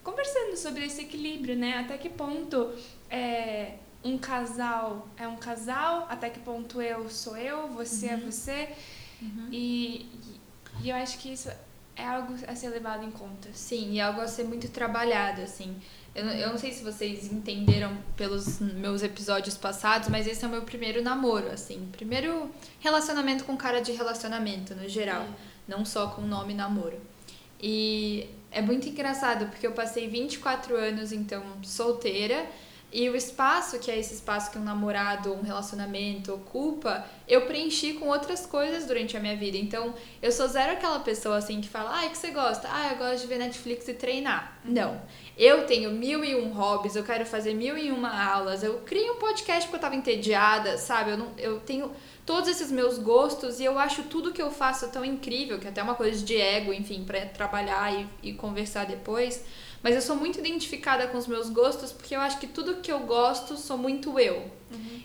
[0.04, 1.78] conversando sobre esse equilíbrio, né?
[1.78, 2.72] Até que ponto
[3.12, 8.70] é, um casal é um casal, até que ponto eu sou eu, você é você.
[9.52, 10.06] E,
[10.82, 11.50] e, e eu acho que isso
[11.96, 13.50] é algo a ser levado em conta.
[13.54, 15.76] Sim, e algo a ser muito trabalhado, assim.
[16.16, 20.48] Eu, não- eu não sei se vocês entenderam pelos meus episódios passados, mas esse é
[20.48, 21.90] o meu primeiro namoro, assim.
[21.92, 25.26] Primeiro relacionamento com cara de relacionamento, no geral.
[25.68, 27.00] Não só com o nome namoro.
[27.62, 32.46] E é muito engraçado, porque eu passei 24 anos, então, solteira.
[32.92, 37.42] E o espaço, que é esse espaço que um namorado ou um relacionamento ocupa, eu
[37.46, 39.58] preenchi com outras coisas durante a minha vida.
[39.58, 42.68] Então, eu sou zero aquela pessoa assim que fala, ah, o que você gosta?
[42.72, 44.58] Ah, eu gosto de ver Netflix e treinar.
[44.66, 45.00] Não.
[45.38, 49.10] Eu tenho mil e um hobbies, eu quero fazer mil e uma aulas, eu criei
[49.12, 51.12] um podcast porque eu tava entediada, sabe?
[51.12, 51.92] Eu, não, eu tenho
[52.26, 55.70] todos esses meus gostos e eu acho tudo que eu faço tão incrível, que é
[55.70, 59.46] até uma coisa de ego, enfim, pra trabalhar e, e conversar depois.
[59.82, 62.92] Mas eu sou muito identificada com os meus gostos porque eu acho que tudo que
[62.92, 64.46] eu gosto sou muito eu.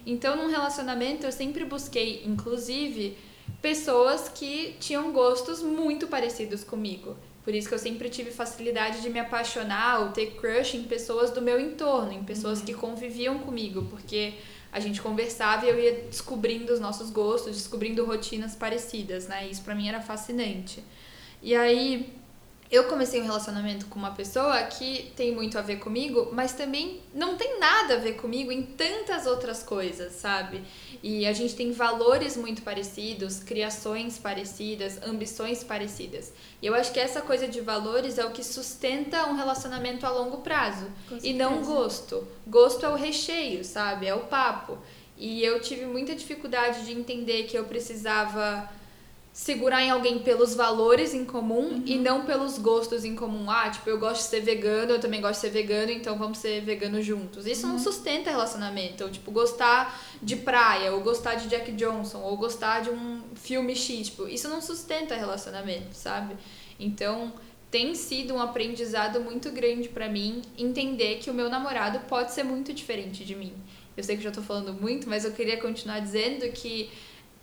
[0.07, 3.17] Então, num relacionamento, eu sempre busquei, inclusive,
[3.63, 7.17] pessoas que tinham gostos muito parecidos comigo.
[7.43, 11.31] Por isso que eu sempre tive facilidade de me apaixonar ou ter crush em pessoas
[11.31, 14.35] do meu entorno, em pessoas que conviviam comigo, porque
[14.73, 19.47] a gente conversava e eu ia descobrindo os nossos gostos, descobrindo rotinas parecidas, né?
[19.47, 20.83] Isso pra mim era fascinante.
[21.43, 22.15] E aí,
[22.75, 27.01] eu comecei um relacionamento com uma pessoa que tem muito a ver comigo, mas também
[27.15, 30.63] não tem nada a ver comigo em tantas outras coisas, sabe?
[31.03, 36.33] E a gente tem valores muito parecidos, criações parecidas, ambições parecidas.
[36.61, 40.11] E eu acho que essa coisa de valores é o que sustenta um relacionamento a
[40.11, 40.87] longo prazo.
[41.23, 42.27] E não gosto.
[42.47, 44.07] Gosto é o recheio, sabe?
[44.07, 44.79] É o papo.
[45.17, 48.69] E eu tive muita dificuldade de entender que eu precisava
[49.35, 53.51] segurar em alguém pelos valores em comum e não pelos gostos em comum.
[53.51, 56.39] Ah, tipo, eu gosto de ser vegano, eu também gosto de ser vegano, então vamos
[56.39, 57.45] ser veganos juntos.
[57.45, 59.03] Isso não sustenta relacionamento.
[59.03, 63.75] Ou, tipo, gostar de praia, ou gostar de Jack Johnson, ou gostar de um filme
[63.75, 66.37] X, tipo, isso não sustenta relacionamento, sabe?
[66.79, 67.33] Então,
[67.73, 72.45] tem sido um aprendizado muito grande pra mim entender que o meu namorado pode ser
[72.45, 73.53] muito diferente de mim.
[73.97, 76.89] eu sei que já tô falando muito, mas eu queria continuar dizendo que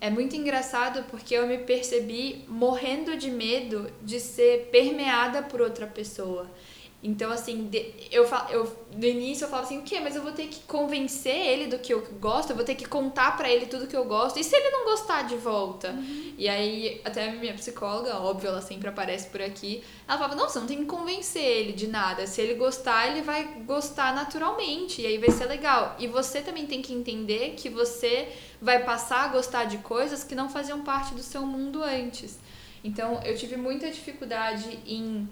[0.02, 5.86] é muito engraçado porque eu me percebi morrendo de medo de ser permeada por outra
[5.86, 6.50] pessoa.
[7.00, 7.70] Então, assim,
[8.10, 10.00] eu, eu no início eu falava assim, o quê?
[10.00, 12.84] Mas eu vou ter que convencer ele do que eu gosto, eu vou ter que
[12.84, 14.40] contar para ele tudo que eu gosto.
[14.40, 15.90] E se ele não gostar de volta?
[15.90, 16.34] Uhum.
[16.36, 20.48] E aí, até a minha psicóloga, óbvio, ela sempre aparece por aqui, ela falava, não,
[20.48, 22.26] você não tem que convencer ele de nada.
[22.26, 25.94] Se ele gostar, ele vai gostar naturalmente, e aí vai ser legal.
[25.98, 28.28] E você também tem que entender que você
[28.62, 32.38] vai passar a gostar de coisas que não faziam parte do seu mundo antes.
[32.84, 35.28] Então, eu tive muita dificuldade em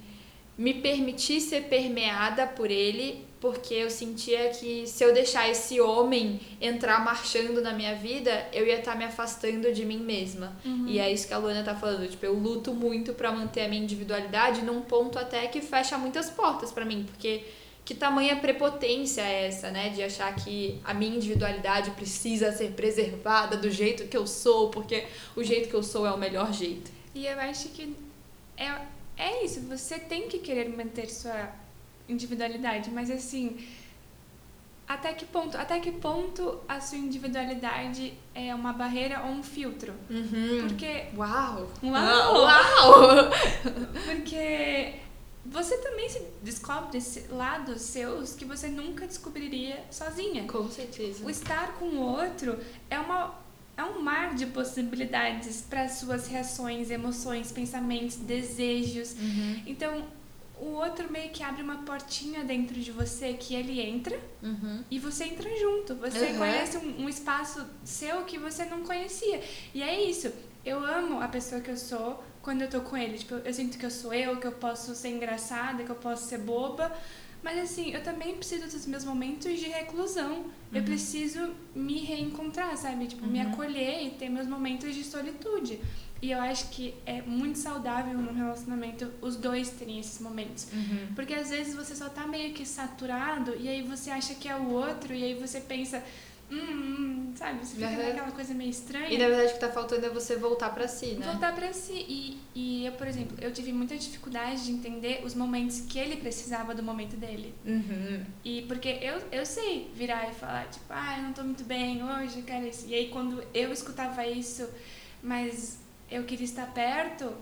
[0.58, 6.40] me permitir ser permeada por ele, porque eu sentia que se eu deixar esse homem
[6.60, 10.54] entrar marchando na minha vida, eu ia estar tá me afastando de mim mesma.
[10.64, 10.86] Uhum.
[10.88, 13.68] E é isso que a Luana tá falando, tipo, eu luto muito para manter a
[13.68, 17.44] minha individualidade num ponto até que fecha muitas portas para mim, porque
[17.90, 23.56] que tamanha prepotência é essa, né, de achar que a minha individualidade precisa ser preservada
[23.56, 26.88] do jeito que eu sou, porque o jeito que eu sou é o melhor jeito.
[27.12, 27.96] E eu acho que
[28.56, 28.80] é
[29.16, 31.50] é isso, você tem que querer manter sua
[32.08, 33.58] individualidade, mas assim,
[34.86, 39.92] até que ponto, até que ponto a sua individualidade é uma barreira ou um filtro?
[40.08, 40.60] Uhum.
[40.60, 43.30] Porque uau, uau, uau,
[44.06, 44.94] porque
[45.44, 46.98] você também se descobre
[47.30, 50.46] lados seus que você nunca descobriria sozinha.
[50.46, 51.24] Com certeza.
[51.24, 53.38] O estar com o outro é uma
[53.76, 59.14] é um mar de possibilidades para suas reações, emoções, pensamentos, desejos.
[59.14, 59.62] Uhum.
[59.66, 60.04] Então,
[60.60, 64.84] o outro meio que abre uma portinha dentro de você que ele entra uhum.
[64.90, 65.94] e você entra junto.
[65.94, 66.38] Você uhum.
[66.38, 69.42] conhece um, um, espaço seu que você não conhecia.
[69.72, 70.30] E é isso.
[70.62, 73.18] Eu amo a pessoa que eu sou quando eu tô com ele.
[73.18, 76.28] Tipo, eu sinto que eu sou eu, que eu posso ser engraçada, que eu posso
[76.28, 76.92] ser boba.
[77.42, 80.32] Mas assim, eu também preciso dos meus momentos de reclusão.
[80.32, 80.50] Uhum.
[80.74, 83.06] Eu preciso me reencontrar, sabe?
[83.06, 83.32] Tipo, uhum.
[83.32, 85.80] me acolher e ter meus momentos de solitude.
[86.22, 90.68] E eu acho que é muito saudável no relacionamento os dois terem esses momentos.
[90.70, 91.14] Uhum.
[91.14, 94.54] Porque às vezes você só tá meio que saturado e aí você acha que é
[94.54, 96.04] o outro e aí você pensa,
[96.50, 97.64] hum, sabe?
[97.64, 97.96] Você fica uhum.
[97.96, 99.08] naquela coisa meio estranha.
[99.08, 101.26] E na verdade o que tá faltando é você voltar para si, né?
[101.26, 102.04] Voltar para si.
[102.08, 106.16] E, e eu, por exemplo, eu tive muita dificuldade de entender os momentos que ele
[106.16, 107.54] precisava do momento dele.
[107.64, 108.24] Uhum.
[108.44, 112.02] E porque eu, eu sei virar e falar, tipo, ah, eu não tô muito bem
[112.02, 112.66] hoje, cara.
[112.66, 112.86] Isso.
[112.88, 114.68] E aí quando eu escutava isso,
[115.22, 115.78] mas
[116.10, 117.32] eu queria estar perto,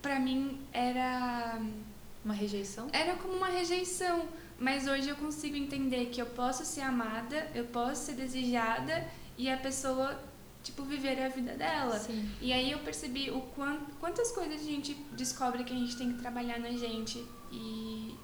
[0.00, 1.60] para mim era.
[2.24, 2.88] Uma rejeição?
[2.92, 4.26] Era como uma rejeição
[4.58, 9.50] mas hoje eu consigo entender que eu posso ser amada, eu posso ser desejada e
[9.50, 10.18] a pessoa,
[10.62, 11.98] tipo, viver a vida dela.
[11.98, 12.30] Sim.
[12.40, 16.12] E aí eu percebi o quant, quantas coisas a gente descobre que a gente tem
[16.12, 17.22] que trabalhar na gente.
[17.52, 18.14] E.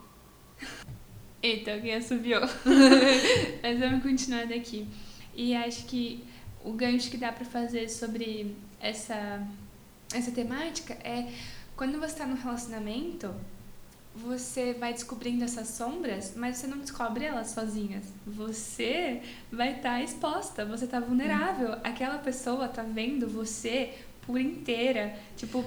[1.42, 2.42] Eita, alguém assobiou.
[3.62, 4.88] Mas vamos continuar daqui.
[5.34, 6.24] E acho que
[6.64, 9.46] o gancho que dá para fazer sobre essa,
[10.14, 11.30] essa temática é
[11.76, 13.34] quando você está num relacionamento
[14.14, 18.04] você vai descobrindo essas sombras, mas você não descobre elas sozinhas.
[18.26, 21.70] Você vai estar tá exposta, você está vulnerável.
[21.70, 21.80] Uhum.
[21.82, 23.94] Aquela pessoa tá vendo você
[24.26, 25.64] por inteira, tipo,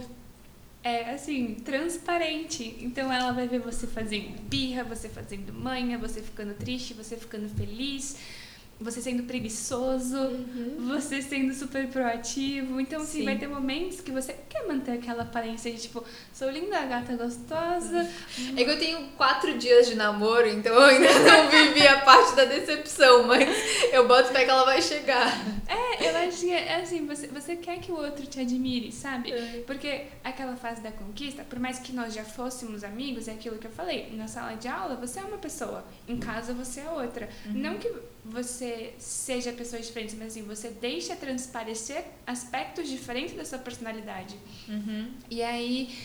[0.84, 2.78] é assim, transparente.
[2.80, 7.50] Então ela vai ver você fazendo birra, você fazendo manha, você ficando triste, você ficando
[7.50, 8.18] feliz
[8.80, 10.76] você sendo preguiçoso, uhum.
[10.88, 12.80] você sendo super proativo.
[12.82, 13.26] Então, assim, Sim.
[13.26, 18.10] vai ter momentos que você quer manter aquela aparência de tipo, sou linda, gata gostosa.
[18.56, 22.36] É que eu tenho quatro dias de namoro, então eu ainda não vivi a parte
[22.36, 23.48] da decepção, mas
[23.94, 25.32] eu boto fé que ela vai chegar.
[25.68, 29.32] É, eu acho que é assim, você, você quer que o outro te admire, sabe?
[29.32, 29.64] É.
[29.66, 33.68] Porque aquela fase da conquista, por mais que nós já fôssemos amigos, é aquilo que
[33.68, 37.30] eu falei, na sala de aula você é uma pessoa, em casa você é outra.
[37.46, 37.54] Uhum.
[37.54, 37.90] Não que
[38.26, 44.36] você seja pessoas diferentes, mas assim, você deixa transparecer aspectos diferentes da sua personalidade.
[44.68, 45.12] Uhum.
[45.30, 45.96] E aí.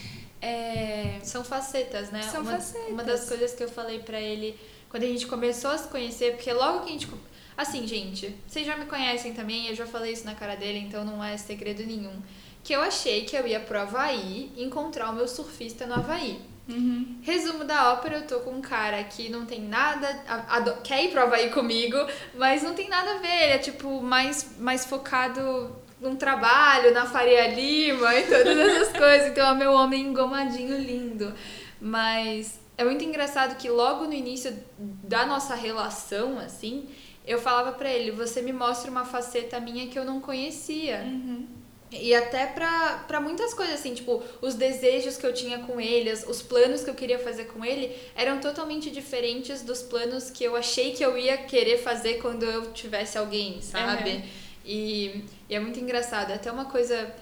[0.42, 1.20] É...
[1.22, 2.22] São facetas, né?
[2.22, 2.88] São uma, facetas.
[2.90, 6.32] Uma das coisas que eu falei para ele quando a gente começou a se conhecer,
[6.34, 7.08] porque logo que a gente.
[7.56, 11.04] Assim, gente, vocês já me conhecem também, eu já falei isso na cara dele, então
[11.04, 12.20] não é segredo nenhum.
[12.62, 16.40] Que eu achei que eu ia pro Havaí encontrar o meu surfista no Havaí.
[16.70, 17.18] Uhum.
[17.22, 20.08] Resumo da ópera, eu tô com um cara que não tem nada.
[20.26, 21.96] A, a, quer ir pro Havaí comigo,
[22.34, 23.42] mas não tem nada a ver.
[23.44, 29.28] Ele é tipo mais, mais focado num trabalho, na Faria Lima e todas essas coisas.
[29.28, 31.32] Então é meu homem engomadinho lindo.
[31.80, 36.88] Mas é muito engraçado que logo no início da nossa relação, assim,
[37.26, 41.02] eu falava para ele: você me mostra uma faceta minha que eu não conhecia.
[41.04, 41.46] Uhum.
[41.92, 46.12] E até pra, pra muitas coisas, assim, tipo, os desejos que eu tinha com ele,
[46.12, 50.44] os- os planos que eu queria fazer com ele, eram totalmente diferentes dos planos que
[50.44, 54.10] eu achei que eu ia querer fazer quando eu tivesse alguém, sabe?
[54.10, 54.22] Uhum.
[54.64, 56.32] E, e é muito engraçado.
[56.32, 57.12] Até uma coisa.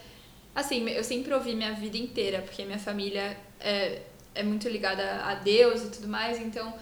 [0.54, 4.02] Assim, eu sempre ouvi minha vida inteira, porque minha família é,
[4.34, 6.74] é muito ligada a Deus e tudo mais, então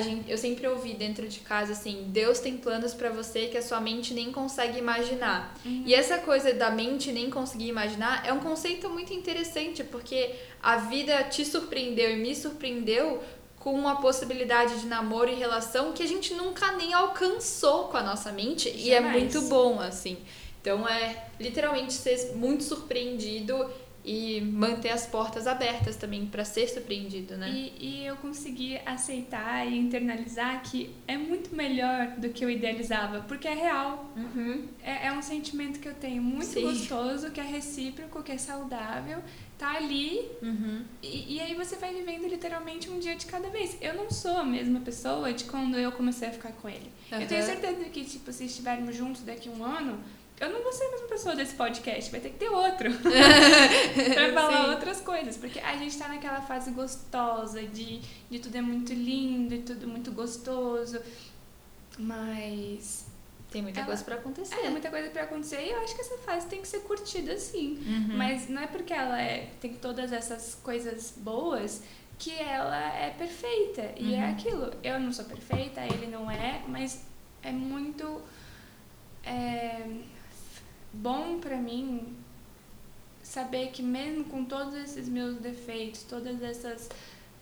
[0.00, 3.62] gente, eu sempre ouvi dentro de casa assim: Deus tem planos pra você que a
[3.62, 5.56] sua mente nem consegue imaginar.
[5.64, 10.76] E essa coisa da mente nem conseguir imaginar é um conceito muito interessante, porque a
[10.76, 13.22] vida te surpreendeu e me surpreendeu
[13.60, 18.02] com uma possibilidade de namoro e relação que a gente nunca nem alcançou com a
[18.02, 19.22] nossa mente e é Jamais.
[19.22, 20.18] muito bom, assim.
[20.60, 23.68] Então é literalmente ser muito surpreendido
[24.06, 27.50] e manter as portas abertas também pra ser surpreendido, né?
[27.50, 33.22] E, e eu consegui aceitar e internalizar que é muito melhor do que eu idealizava,
[33.26, 34.12] porque é real.
[34.16, 34.68] Uhum.
[34.80, 36.62] É, é um sentimento que eu tenho muito Sim.
[36.62, 39.18] gostoso, que é recíproco, que é saudável,
[39.58, 40.84] tá ali Uhum.
[41.02, 43.76] e, e aí você vai vivendo literalmente um dia de cada vez.
[43.80, 46.92] Eu não sou a mesma pessoa de quando eu comecei a ficar com ele.
[47.10, 49.98] Eu tenho certeza que, tipo, se estivermos juntos daqui a um ano,
[50.38, 52.90] eu não vou ser a mesma pessoa desse podcast, vai ter que ter outro.
[54.14, 54.70] pra falar Sim.
[54.70, 55.36] outras coisas.
[55.36, 59.86] Porque a gente tá naquela fase gostosa de, de tudo é muito lindo e tudo
[59.88, 61.00] muito gostoso.
[61.98, 63.06] Mas.
[63.50, 64.56] Tem muita Ela- coisa pra acontecer.
[64.56, 67.38] É, muita coisa pra acontecer e eu acho que essa fase tem que ser curtida
[67.38, 67.78] sim.
[67.86, 68.16] Uhum.
[68.16, 71.82] Mas não é porque ela é, tem todas essas coisas boas
[72.18, 73.92] que ela é perfeita.
[73.96, 74.30] E é Uhum.
[74.32, 74.72] aquilo.
[74.82, 77.00] Eu não sou perfeita, ele não é, mas
[77.42, 78.20] é muito
[79.24, 79.86] é,
[80.96, 82.14] bom pra mim
[83.22, 86.88] saber que mesmo com todos esses meus defeitos, todas essas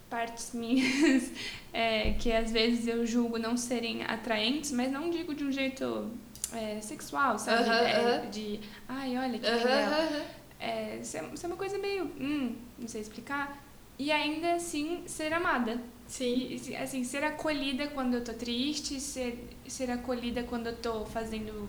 [0.08, 1.30] partes minhas
[1.72, 6.10] é, que às vezes eu julgo não serem atraentes, mas não digo de um jeito
[6.52, 7.68] é, sexual, sabe?
[7.68, 8.30] Aham, É, aham.
[8.30, 9.72] De, ai, olha que legal.
[9.72, 10.22] aham.
[10.60, 13.62] É, isso, é, isso é uma coisa meio, hum, não sei explicar.
[13.98, 15.80] E ainda assim, ser amada.
[16.06, 16.58] Sim.
[16.68, 21.68] E, assim, ser acolhida quando eu tô triste, ser, ser acolhida quando eu tô fazendo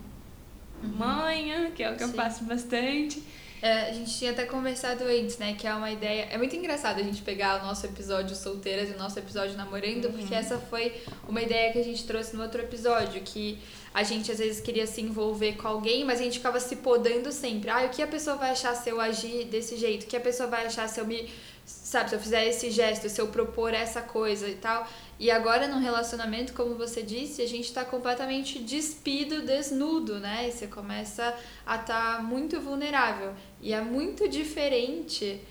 [0.84, 2.12] manha, que é o que eu Uhum.
[2.14, 2.18] Sim.
[2.18, 3.22] faço bastante.
[3.62, 5.56] É, a gente tinha até conversado antes, né?
[5.58, 6.28] Que é uma ideia.
[6.30, 10.12] É muito engraçado a gente pegar o nosso episódio solteiras e o nosso episódio namorando,
[10.12, 10.94] porque essa foi
[11.28, 13.58] uma ideia que a gente trouxe no outro episódio, que
[13.92, 17.32] a gente às vezes queria se envolver com alguém, mas a gente ficava se podando
[17.32, 17.70] sempre.
[17.72, 20.04] Ah, o que a pessoa vai achar se eu agir desse jeito?
[20.04, 21.28] O que a pessoa vai achar se eu me.
[21.66, 24.88] Sabe, se eu fizer esse gesto, se eu propor essa coisa e tal.
[25.18, 30.50] E agora num relacionamento, como você disse, a gente tá completamente despido, desnudo, né?
[30.50, 31.34] E você começa
[31.66, 33.34] a estar muito vulnerável.
[33.62, 35.42] E é muito diferente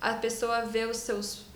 [0.00, 1.47] a pessoa ver os seus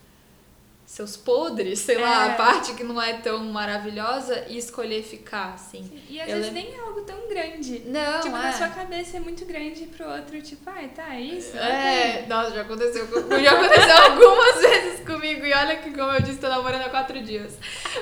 [0.93, 2.31] seus podres, sei lá, É.
[2.33, 5.91] a parte que não é tão maravilhosa e escolher ficar, assim.
[6.07, 7.83] E às Eu vezes lembro- nem é algo tão grande.
[7.87, 8.43] Não, tipo, é.
[8.43, 11.57] na sua cabeça é muito grande e pro outro, tipo, ai, tá, é isso?
[11.57, 13.07] É, nossa, já aconteceu,
[13.43, 17.23] já aconteceu algumas vezes comigo e olha que, como eu disse, tô namorando há quatro
[17.23, 17.55] dias.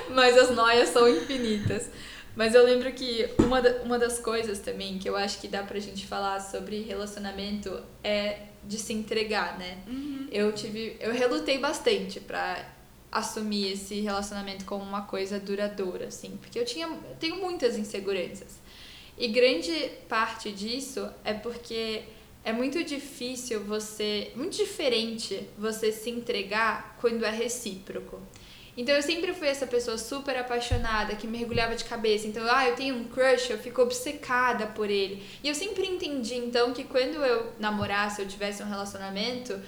[0.09, 1.89] Mas as noias são infinitas.
[2.35, 5.79] Mas eu lembro que uma, uma das coisas também que eu acho que dá pra
[5.79, 9.77] gente falar sobre relacionamento é de se entregar, né?
[9.87, 10.27] Uhum.
[10.29, 12.57] Eu tive, eu relutei bastante pra
[13.11, 18.59] assumir esse relacionamento como uma coisa duradoura, assim, porque eu tinha, eu tenho muitas inseguranças.
[19.17, 19.73] E grande
[20.07, 22.03] parte disso é porque
[22.43, 28.19] é muito difícil você, muito diferente você se entregar quando é recíproco.
[28.75, 32.25] Então eu sempre fui essa pessoa super apaixonada, que mergulhava de cabeça.
[32.25, 35.21] Então, ah, eu tenho um crush, eu fico obcecada por ele.
[35.43, 39.59] E eu sempre entendi então que quando eu namorasse, eu tivesse um relacionamento,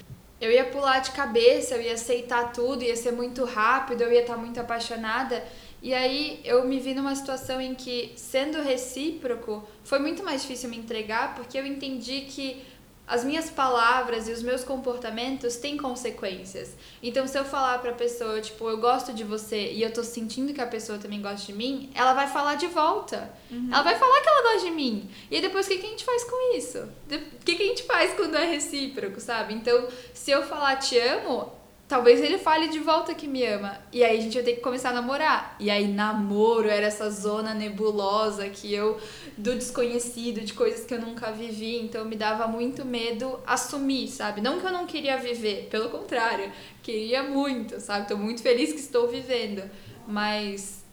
[0.44, 4.20] eu ia pular de cabeça, eu ia aceitar tudo, ia ser muito rápido, eu ia
[4.20, 5.42] estar muito apaixonada.
[5.82, 10.70] E aí eu me vi numa situação em que, sendo recíproco, foi muito mais difícil
[10.70, 12.62] me entregar, porque eu entendi que
[13.06, 16.76] as minhas palavras e os meus comportamentos têm consequências.
[17.02, 20.54] Então, se eu falar pra pessoa, tipo, eu gosto de você e eu tô sentindo
[20.54, 23.32] que a pessoa também gosta de mim, ela vai falar de volta.
[23.72, 25.10] Ela vai falar que ela gosta de mim.
[25.30, 26.80] E aí depois, o que, que a gente faz com isso?
[26.80, 29.54] O que, que a gente faz quando é recíproco, sabe?
[29.54, 31.52] Então, se eu falar te amo,
[31.88, 33.78] talvez ele fale de volta que me ama.
[33.92, 35.56] E aí a gente vai ter que começar a namorar.
[35.60, 39.00] E aí, namoro era essa zona nebulosa que eu,
[39.38, 41.80] do desconhecido, de coisas que eu nunca vivi.
[41.80, 44.42] Então, me dava muito medo assumir, sabe?
[44.42, 48.08] Não que eu não queria viver, pelo contrário, queria muito, sabe?
[48.08, 49.64] Tô muito feliz que estou vivendo.
[50.08, 50.84] Mas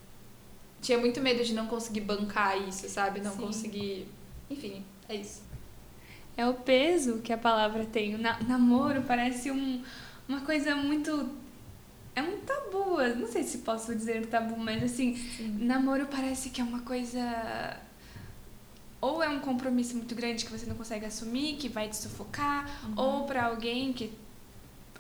[0.83, 3.21] tinha muito medo de não conseguir bancar isso, sabe?
[3.21, 3.39] Não Sim.
[3.39, 4.09] conseguir.
[4.51, 5.43] Enfim, é isso.
[6.37, 8.15] É o peso que a palavra tem.
[8.15, 9.83] O na- namoro parece um,
[10.31, 11.29] uma coisa muito.
[12.15, 13.01] É um tabu.
[13.01, 15.19] eu Não sei se posso dizer tabu, mas assim,
[15.59, 17.21] namoro parece que é uma coisa
[19.01, 22.69] ou é um compromisso muito grande que você não consegue assumir, que vai te sufocar,
[22.95, 24.13] ou para alguém que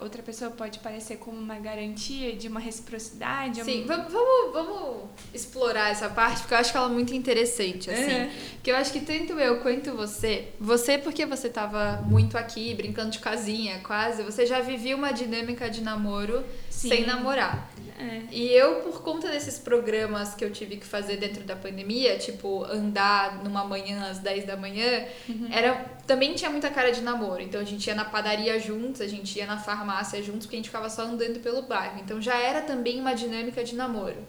[0.00, 3.62] outra pessoa pode parecer como uma garantia de uma reciprocidade.
[3.62, 4.12] Sim, vamos,
[4.52, 8.10] vamos, explorar essa parte, porque eu acho que ela é muito interessante, assim.
[8.10, 8.30] É.
[8.54, 13.10] Porque eu acho que tanto eu quanto você, você porque você tava muito aqui, brincando
[13.10, 16.88] de casinha, quase, você já vivia uma dinâmica de namoro Sim.
[16.88, 17.69] sem namorar.
[18.00, 18.22] É.
[18.30, 22.64] E eu, por conta desses programas que eu tive que fazer dentro da pandemia, tipo,
[22.64, 25.04] andar numa manhã às 10 da manhã,
[25.50, 25.74] era,
[26.06, 27.42] também tinha muita cara de namoro.
[27.42, 30.58] Então a gente ia na padaria juntos, a gente ia na farmácia juntos, porque a
[30.58, 32.00] gente ficava só andando pelo bairro.
[32.00, 34.26] Então já era também uma dinâmica de namoro.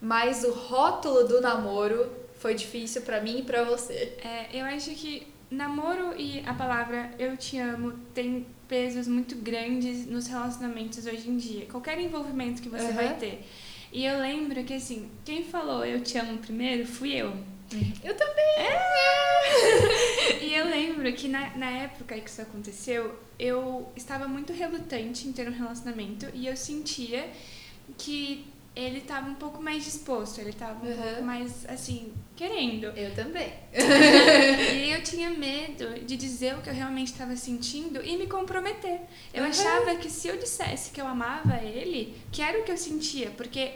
[0.00, 4.16] Mas o rótulo do namoro foi difícil pra mim e pra você.
[4.24, 10.06] É, eu acho que namoro e a palavra eu te amo tem pesos muito grandes
[10.06, 11.66] nos relacionamentos hoje em dia.
[11.66, 12.94] Qualquer envolvimento que você Aham.
[12.94, 13.44] vai ter.
[13.92, 17.34] E eu lembro que, assim, quem falou eu te amo primeiro fui eu.
[18.04, 18.44] Eu também.
[20.42, 25.32] E eu lembro que na, na época que isso aconteceu, eu estava muito relutante em
[25.32, 27.28] ter um relacionamento e eu sentia
[27.98, 32.84] que ele estava um pouco mais disposto, ele estava um pouco mais, assim, querendo.
[32.96, 33.52] Eu também.
[34.74, 39.00] E eu tinha medo de dizer o que eu realmente estava sentindo e me comprometer.
[39.34, 39.50] Eu Uhum.
[39.50, 43.30] achava que se eu dissesse que eu amava ele, que era o que eu sentia,
[43.36, 43.72] porque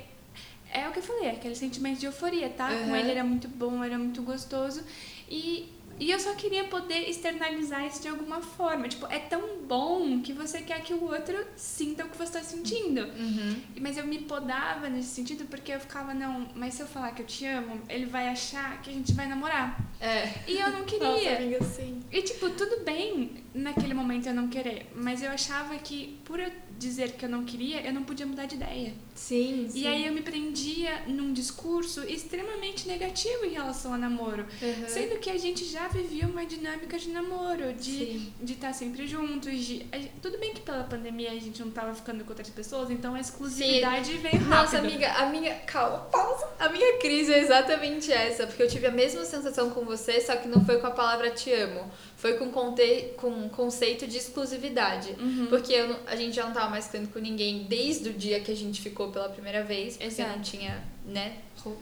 [0.73, 2.69] é o que eu falei, aquele sentimento de euforia, tá?
[2.69, 2.97] Com Uhum.
[2.97, 4.83] ele era muito bom, era muito gostoso.
[5.29, 8.89] E, e eu só queria poder externalizar isso de alguma forma.
[8.89, 12.43] Tipo, é tão bom que você quer que o outro sinta o que você está
[12.43, 13.03] sentindo.
[13.03, 13.57] Uhum.
[13.81, 17.23] Mas eu me podava nesse sentido porque eu ficava, não, mas se eu falar que
[17.23, 19.79] eu te amo, ele vai achar que a gente vai namorar.
[20.01, 20.33] É.
[20.47, 21.09] E eu não queria.
[21.09, 22.01] Nossa, amiga, sim.
[22.11, 26.51] E, tipo, tudo bem naquele momento eu não querer, mas eu achava que por eu
[26.79, 28.93] dizer que eu não queria, eu não podia mudar de ideia.
[29.15, 29.81] Sim, sim.
[29.81, 34.45] E aí eu me prendia num discurso extremamente negativo em relação ao namoro.
[34.61, 34.89] Uhum.
[34.89, 38.33] Sendo que a gente já vivia uma dinâmica de namoro, de Sim.
[38.43, 39.87] de estar sempre juntos, de...
[40.21, 43.21] Tudo bem que pela pandemia a gente não tava ficando com outras pessoas, então a
[43.21, 44.49] exclusividade veio rápido.
[44.49, 45.55] Nossa, amiga, a minha.
[45.61, 46.47] Calma, pausa.
[46.59, 50.37] A minha crise é exatamente essa, porque eu tive a mesma sensação com você, só
[50.37, 51.91] que não foi com a palavra te amo.
[52.25, 53.11] Foi com, conte...
[53.19, 55.15] com o conceito de exclusividade.
[55.21, 55.49] Uhum.
[55.51, 58.51] Porque eu a gente já não tava mais ficando com ninguém desde o dia que
[58.51, 60.31] a gente ficou pela primeira vez, porque Exato.
[60.31, 61.37] não tinha, né,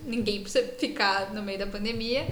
[0.05, 2.27] ninguém pra você ficar no meio da pandemia.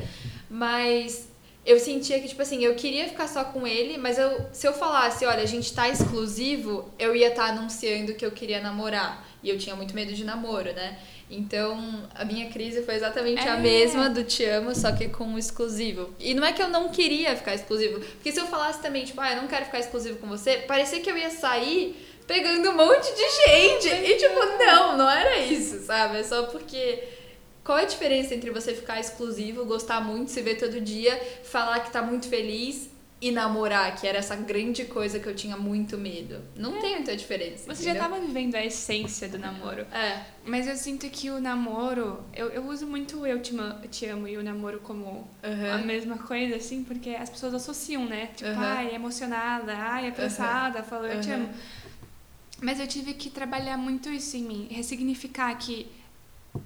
[0.51, 1.29] Mas
[1.65, 4.73] eu sentia que, tipo assim, eu queria ficar só com ele, mas eu, se eu
[4.73, 9.25] falasse, olha, a gente tá exclusivo, eu ia estar anunciando que eu queria namorar.
[9.41, 10.99] E eu tinha muito medo de namoro, né?
[11.31, 13.61] Então, a minha crise foi exatamente a É.
[13.61, 16.11] mesma do te amo, só que com o exclusivo.
[16.19, 19.21] E não é que eu não queria ficar exclusivo, porque se eu falasse também, tipo,
[19.21, 22.77] ah, eu não quero ficar exclusivo com você, parecia que eu ia sair pegando um
[22.77, 23.89] monte de gente.
[23.89, 26.19] E tipo, não, não era isso, sabe?
[26.19, 27.03] É só porque
[27.65, 31.81] qual é a diferença entre você ficar exclusivo, gostar muito, se ver todo dia, falar
[31.81, 35.99] que tá muito feliz e namorar, que era essa grande coisa que eu tinha muito
[35.99, 36.41] medo?
[36.57, 37.73] Não tem muita diferença.
[37.73, 38.09] Você já entendeu?
[38.11, 39.83] tava vivendo a essência do namoro.
[39.93, 40.25] É.
[40.45, 43.55] Mas eu sinto que o namoro, eu, eu uso muito o eu te,
[43.91, 45.85] te amo e o namoro como a Uhum.
[45.85, 48.31] mesma coisa, assim, porque as pessoas associam, né?
[48.35, 48.65] Tipo, Aham.
[48.65, 51.51] ai, emocionada, ai, apressada, falou eu te amo.
[52.63, 55.87] Mas eu tive que trabalhar muito isso em mim, ressignificar que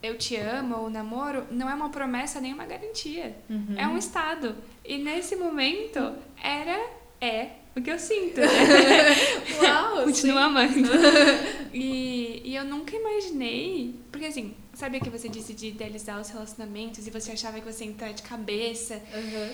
[0.03, 3.37] eu te amo ou namoro não é uma promessa nem uma garantia.
[3.49, 3.75] Uhum.
[3.77, 4.57] É um estado.
[4.85, 6.79] E nesse momento era,
[7.21, 8.41] é o que eu sinto?
[9.61, 10.89] Uau, Continuo amando.
[11.73, 13.95] e, e eu nunca imaginei.
[14.13, 17.73] Porque assim, sabe o que você disse de idealizar os relacionamentos e você achava que
[17.73, 19.03] você ia entrar de cabeça?
[19.15, 19.51] Uhum.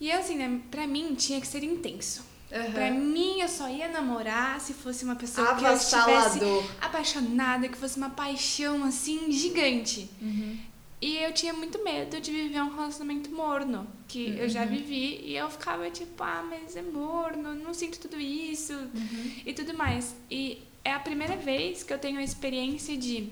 [0.00, 2.24] E assim, né, pra mim tinha que ser intenso.
[2.50, 2.72] Uhum.
[2.72, 6.40] Pra mim, eu só ia namorar se fosse uma pessoa que eu estivesse
[6.80, 10.08] apaixonada, que fosse uma paixão assim gigante.
[10.20, 10.56] Uhum.
[11.00, 14.68] E eu tinha muito medo de viver um relacionamento morno, que eu já Uhum.
[14.68, 19.32] vivi, e eu ficava tipo, ah, mas é morno, não sinto tudo isso Uhum.
[19.46, 20.16] e tudo mais.
[20.30, 23.28] E é a primeira vez que eu tenho a experiência de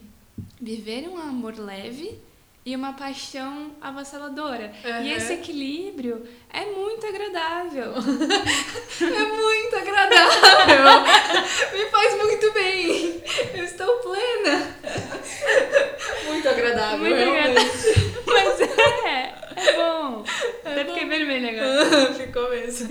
[0.60, 2.16] viver um amor leve
[2.66, 4.72] e uma paixão avassaladora.
[4.84, 5.02] Uhum.
[5.04, 7.92] E esse equilíbrio é muito agradável.
[8.98, 11.02] É muito agradável.
[11.72, 13.22] Me faz muito bem.
[13.54, 14.74] Eu estou plena.
[16.26, 17.60] Muito agradável, Muito realmente.
[18.26, 20.24] Mas é, é bom.
[20.64, 20.94] Até bom.
[20.94, 22.14] fiquei vermelha agora.
[22.14, 22.88] Ficou mesmo.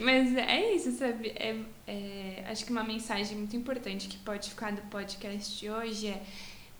[0.00, 1.32] Mas é isso, sabe?
[1.36, 1.54] É,
[1.86, 6.22] é, acho que uma mensagem muito importante que pode ficar do podcast de hoje é: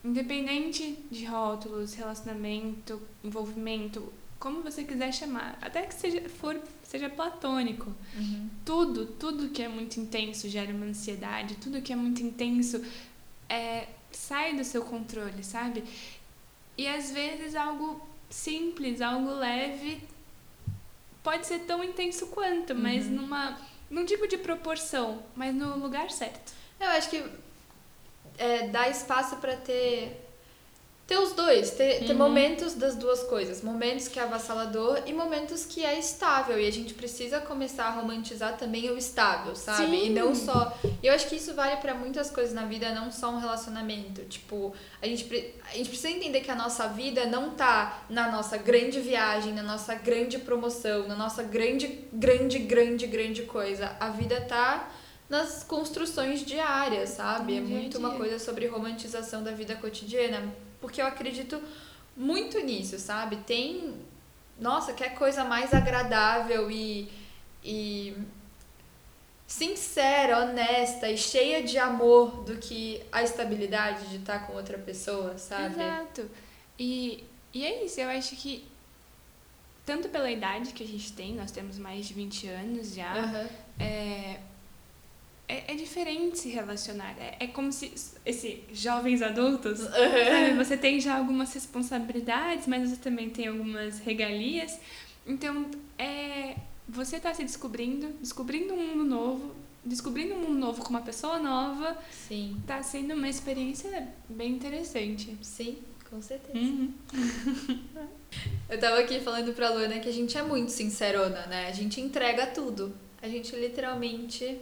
[0.07, 7.93] independente de rótulos, relacionamento, envolvimento, como você quiser chamar, até que seja, for, seja platônico,
[8.65, 12.85] tudo, tudo que é muito intenso gera uma ansiedade, tudo que é muito intenso
[13.49, 15.83] é, sai do seu controle, sabe?
[16.79, 20.01] E às vezes algo simples, algo leve
[21.23, 23.59] pode ser tão intenso quanto, mas numa.
[23.91, 26.53] Não digo de proporção, mas no lugar certo.
[26.79, 27.25] Eu acho que
[28.39, 30.27] é, dá espaço pra ter
[31.07, 35.65] ter os dois, ter, ter momentos das duas coisas, momentos que é avassalador e momentos
[35.65, 36.59] que é estável.
[36.59, 39.87] E a gente precisa começar a romantizar também o estável, sabe?
[39.87, 40.07] Sim.
[40.07, 40.77] E não só.
[41.01, 44.23] Eu acho que isso vale pra muitas coisas na vida, não só um relacionamento.
[44.23, 48.57] Tipo, a gente, a gente precisa entender que a nossa vida não tá na nossa
[48.57, 53.97] grande viagem, na nossa grande promoção, na nossa grande, grande, grande, grande coisa.
[54.01, 54.91] A vida tá
[55.29, 57.57] nas construções diárias, sabe?
[57.57, 61.61] É dia a muito uma coisa sobre romantização da vida cotidiana, porque eu acredito
[62.17, 63.37] muito nisso, sabe?
[63.39, 63.95] Tem,
[64.59, 67.09] nossa, que coisa mais agradável e,
[67.65, 68.17] e
[69.47, 75.37] sincera, honesta e cheia de amor do que a estabilidade de estar com outra pessoa,
[75.39, 75.75] sabe?
[75.75, 76.31] Exato.
[76.79, 78.67] E, e é isso, eu acho que
[79.85, 83.49] tanto pela idade que a gente tem, nós temos mais de 20 anos já, Aham.
[83.79, 84.41] é,
[85.49, 87.15] é, é diferente se relacionar.
[87.19, 87.93] É, é como se
[88.25, 94.79] esses jovens adultos, sabe, você tem já algumas responsabilidades, mas você também tem algumas regalias.
[95.27, 95.67] Então,
[95.99, 96.57] é,
[96.89, 101.39] você está se descobrindo, descobrindo um mundo novo, descobrindo um mundo novo com uma pessoa
[101.39, 105.37] nova, Sim, tá sendo uma experiência bem interessante.
[105.43, 105.79] sim,
[106.11, 106.59] com certeza.
[106.59, 106.93] Uhum.
[108.69, 111.69] Eu tava aqui falando pra Luana que a gente é muito sincerona, né?
[111.69, 112.93] A gente entrega tudo.
[113.27, 114.57] A gente literalmente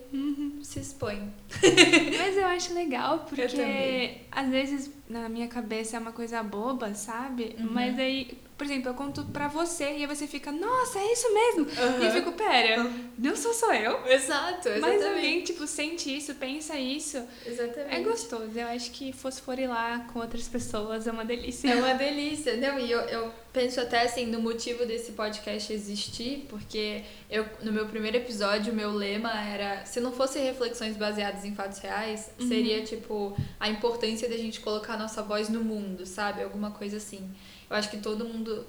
[0.62, 1.30] se expõe.
[2.18, 7.54] Mas eu acho legal porque às vezes na minha cabeça é uma coisa boba, sabe?
[7.58, 7.70] Uhum.
[7.70, 11.34] Mas aí, por exemplo, eu conto pra você e aí você fica, nossa, é isso
[11.34, 11.66] mesmo.
[12.00, 12.88] E eu fico, pera,
[13.18, 14.07] não sou só eu.
[14.07, 15.05] Exato, Mas exatamente.
[15.07, 17.20] alguém, tipo, sente isso, pensa isso.
[17.44, 17.94] Exatamente.
[17.94, 18.50] É gostoso.
[18.55, 21.68] Eu acho que fosforilar com outras pessoas é uma delícia.
[21.68, 22.57] É uma delícia.
[22.57, 27.72] Não, e eu, eu penso até assim no motivo desse podcast existir, porque eu no
[27.72, 32.30] meu primeiro episódio, o meu lema era: se não fosse reflexões baseadas em fatos reais,
[32.38, 36.42] seria tipo a importância da gente colocar a nossa voz no mundo, sabe?
[36.42, 37.30] Alguma coisa assim.
[37.74, 38.64] Eu acho que todo mundo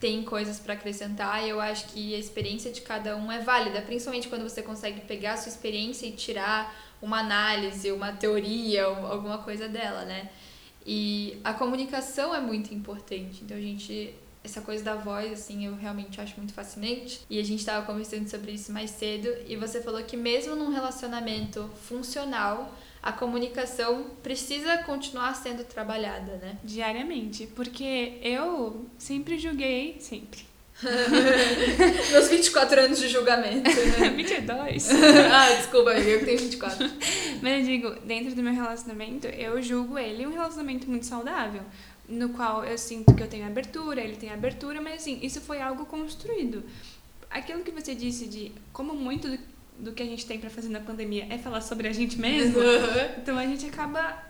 [0.00, 3.82] tem coisas pra acrescentar e eu acho que a experiência de cada um é válida,
[3.82, 9.36] principalmente quando você consegue pegar a sua experiência e tirar uma análise, uma teoria, alguma
[9.38, 10.30] coisa dela, né?
[10.86, 13.44] E a comunicação é muito importante.
[13.44, 17.20] Então a gente essa coisa da voz, assim, eu realmente acho muito fascinante.
[17.28, 19.28] E a gente tava conversando sobre isso mais cedo.
[19.46, 26.58] E você falou que mesmo num relacionamento funcional, a comunicação precisa continuar sendo trabalhada, né?
[26.62, 27.46] Diariamente.
[27.46, 30.50] Porque eu sempre julguei, sempre.
[32.10, 34.10] Meus 24 anos de julgamento, né?
[34.16, 34.88] 22.
[35.30, 36.90] ah, desculpa, eu que tenho 24.
[37.42, 41.62] Mas eu digo, dentro do meu relacionamento, eu julgo ele um relacionamento muito saudável.
[42.08, 45.60] No qual eu sinto que eu tenho abertura, ele tem abertura, mas assim, isso foi
[45.60, 46.64] algo construído.
[47.30, 49.38] Aquilo que você disse de como muito do,
[49.80, 52.60] do que a gente tem pra fazer na pandemia é falar sobre a gente mesmo,
[53.18, 54.22] então a gente acaba,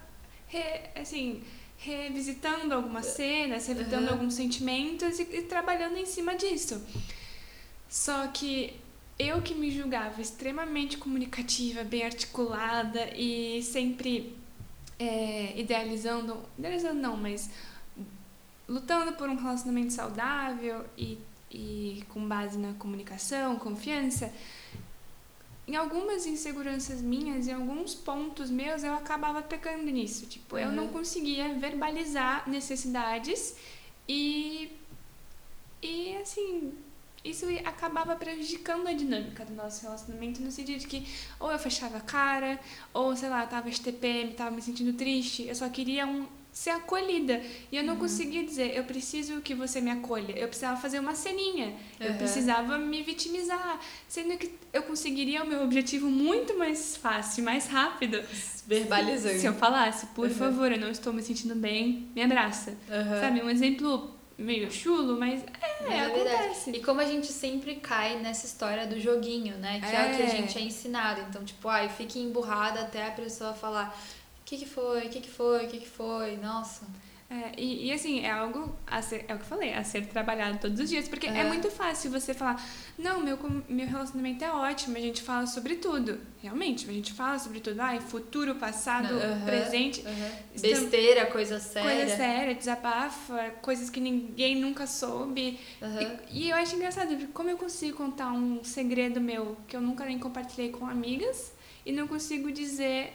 [0.47, 1.43] re- assim,
[1.79, 4.13] revisitando algumas cenas, revisitando Uhum.
[4.13, 6.83] alguns sentimentos e, e trabalhando em cima disso.
[7.89, 8.75] Só que
[9.19, 14.35] eu que me julgava extremamente comunicativa, bem articulada e sempre
[14.99, 17.51] é, idealizando, idealizando não, mas
[18.69, 21.19] lutando por um relacionamento saudável e,
[21.51, 24.33] e com base na comunicação, confiança,
[25.71, 30.27] em algumas inseguranças minhas, em alguns pontos meus, eu acabava pecando nisso.
[30.27, 30.93] Tipo, eu não Uhum.
[30.93, 33.55] conseguia verbalizar necessidades
[34.09, 34.73] e,
[35.81, 36.73] e assim,
[37.25, 41.07] isso acabava prejudicando a dinâmica do nosso relacionamento no sentido de que
[41.39, 42.59] ou eu fechava a cara,
[42.93, 46.27] ou sei lá, tava de TPM, tava me sentindo triste, eu só queria um
[46.61, 47.41] ser acolhida.
[47.73, 50.33] E eu não conseguia dizer, eu preciso que você me acolha.
[50.37, 51.75] Eu precisava fazer uma ceninha.
[51.99, 52.19] Eu Uhum.
[52.19, 53.81] precisava me vitimizar.
[54.07, 58.23] Sendo que eu conseguiria o meu objetivo muito mais fácil, mais rápido.
[58.67, 59.39] Verbalizando.
[59.39, 60.35] Se eu falasse, por Uhum.
[60.35, 62.71] favor, eu não estou me sentindo bem, me abraça.
[62.89, 63.21] Uhum.
[63.21, 65.43] Sabe, um exemplo meio chulo, mas
[65.87, 66.71] é, É acontece.
[66.71, 69.81] E como a gente sempre cai nessa história do joguinho, né?
[69.81, 70.31] Que é, o que a É.
[70.31, 71.21] gente é ensinado.
[71.29, 73.99] Então, tipo, ai, fique emburrada até a pessoa falar
[74.51, 76.83] que, que foi, o que, que foi, o que, que foi, nossa.
[77.33, 80.05] É, e, e, assim, é algo, a ser, é o que eu falei, a ser
[80.07, 81.07] trabalhado todos os dias.
[81.09, 81.45] Porque é É.
[81.45, 82.61] muito fácil você falar,
[82.99, 83.39] não, meu,
[83.69, 86.19] meu relacionamento é ótimo, a gente fala sobre tudo.
[86.43, 87.81] Realmente, a gente fala sobre tudo.
[87.81, 90.01] Ai, futuro, passado, presente.
[90.53, 91.89] Estamos- Besteira, coisa séria.
[92.01, 95.61] Coisa séria, desabafa, coisas que ninguém nunca soube.
[96.33, 99.81] E, e eu acho engraçado, porque como eu consigo contar um segredo meu que eu
[99.81, 101.53] nunca nem compartilhei com amigas
[101.87, 103.13] e não consigo dizer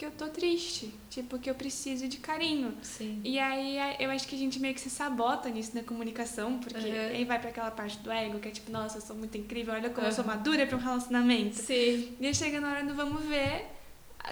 [0.00, 2.74] que eu tô triste, tipo, que eu preciso de carinho.
[2.82, 3.20] Sim.
[3.22, 6.78] E aí eu acho que a gente meio que se sabota nisso na comunicação, porque
[6.88, 7.08] Uhum.
[7.16, 9.74] aí vai pra aquela parte do ego, que é tipo, nossa, eu sou muito incrível,
[9.74, 10.30] olha como eu sou Uhum.
[10.30, 11.56] madura pra um relacionamento.
[11.56, 12.16] Sim.
[12.18, 13.66] E aí chega na hora do vamos ver,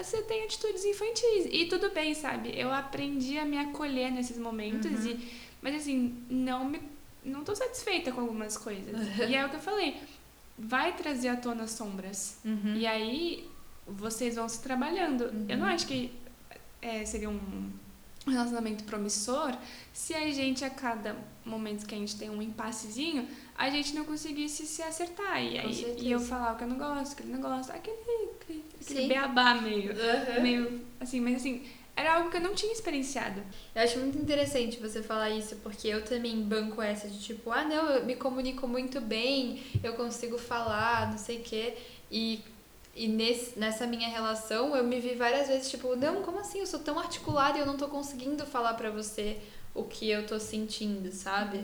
[0.01, 1.47] você tem atitudes infantis.
[1.51, 2.51] E tudo bem, sabe?
[2.59, 5.11] Eu aprendi a me acolher nesses momentos, Uhum.
[5.11, 5.29] e,
[5.61, 6.81] mas assim, não me.
[7.23, 8.95] Não tô satisfeita com algumas coisas.
[8.95, 9.27] Uhum.
[9.29, 9.97] E é o que eu falei.
[10.57, 12.39] Vai trazer à tona sombras.
[12.43, 12.75] Uhum.
[12.75, 13.47] E aí
[13.97, 15.31] vocês vão se trabalhando.
[15.47, 16.11] Eu não acho que
[16.81, 17.71] é, seria um
[18.27, 19.55] relacionamento promissor
[19.93, 21.15] se a gente, a cada
[21.45, 23.27] momento que a gente tem um impassezinho,
[23.57, 25.41] a gente não conseguisse se acertar.
[25.43, 27.73] E, aí, e eu falar o que eu não gosto, o que ele não gosta,
[27.73, 27.97] aquele,
[28.41, 30.41] aquele, aquele beabá meio, Uhum.
[30.41, 31.63] meio assim, mas assim,
[31.95, 33.41] era algo que eu não tinha experienciado.
[33.75, 37.65] Eu acho muito interessante você falar isso, porque eu também banco essa de tipo, ah,
[37.65, 41.75] não, eu me comunico muito bem, eu consigo falar, não sei o quê.
[42.09, 42.39] E,
[42.99, 46.59] e nesse, nessa minha relação, eu me vi várias vezes, tipo, não, como assim?
[46.59, 49.37] Eu sou tão articulada e eu não tô conseguindo falar pra você
[49.73, 51.63] o que eu tô sentindo, sabe?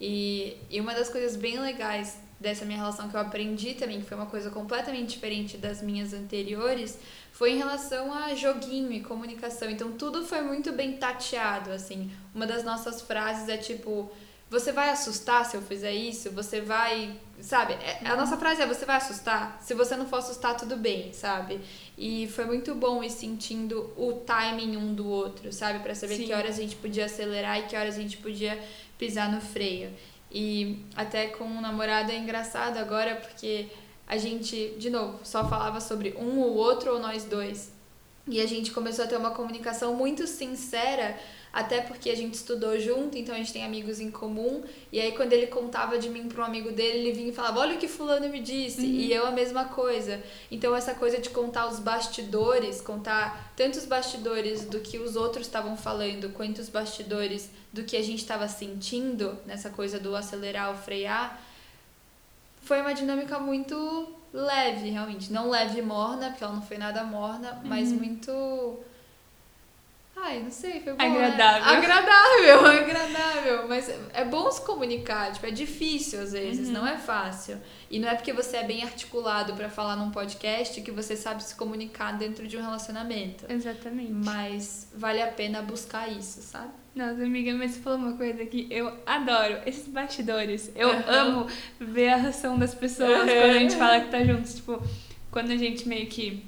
[0.00, 4.06] E, e uma das coisas bem legais dessa minha relação que eu aprendi também, que
[4.06, 6.96] foi uma coisa completamente diferente das minhas anteriores,
[7.32, 9.68] foi em relação a joguinho e comunicação.
[9.68, 12.08] Então tudo foi muito bem tateado, assim.
[12.32, 14.12] Uma das nossas frases é tipo,
[14.50, 16.30] você vai assustar se eu fizer isso?
[16.32, 17.74] Você vai, sabe?
[17.74, 19.58] É- A nossa frase é você vai assustar?
[19.62, 21.60] Se você não for assustar, tudo bem, sabe?
[21.96, 25.80] E foi muito bom ir sentindo o timing um do outro, sabe?
[25.80, 26.24] Pra saber Sim.
[26.26, 28.58] que horas a gente podia acelerar e que horas a gente podia
[28.98, 29.90] pisar no freio.
[30.30, 33.66] E até com o namorado é engraçado agora porque
[34.06, 37.70] a gente, de novo, só falava sobre um ou outro ou nós dois.
[38.26, 41.18] E a gente começou a ter uma comunicação muito sincera,
[41.58, 44.62] até porque a gente estudou junto, então a gente tem amigos em comum.
[44.92, 47.58] E aí, quando ele contava de mim para um amigo dele, ele vinha e falava:
[47.58, 48.86] Olha o que Fulano me disse.
[48.86, 50.22] E eu a mesma coisa.
[50.52, 55.48] Então, essa coisa de contar os bastidores, contar tanto os bastidores do que os outros
[55.48, 60.70] estavam falando, quanto os bastidores do que a gente estava sentindo, nessa coisa do acelerar
[60.70, 61.42] ou frear,
[62.62, 65.32] foi uma dinâmica muito leve, realmente.
[65.32, 68.78] Não leve e morna, porque ela não foi nada morna, mas muito.
[70.20, 70.98] Ai, não sei, foi bom.
[70.98, 71.06] né?
[71.26, 71.64] Agradável.
[71.68, 73.68] Agradável, agradável.
[73.68, 76.74] Mas é bom se comunicar, tipo, é difícil às vezes, Uhum.
[76.74, 77.58] não é fácil.
[77.90, 81.42] E não é porque você é bem articulado pra falar num podcast que você sabe
[81.42, 83.44] se comunicar dentro de um relacionamento.
[83.48, 84.10] Exatamente.
[84.12, 86.70] Mas vale a pena buscar isso, sabe?
[86.94, 90.70] Nossa, amiga, mas você falou uma coisa que eu adoro, esses bastidores.
[90.74, 91.04] Eu Aham.
[91.06, 91.46] amo
[91.78, 93.26] ver a reação das pessoas Aham.
[93.26, 94.54] quando a gente fala que tá juntos.
[94.56, 94.82] Tipo,
[95.30, 96.44] quando a gente meio que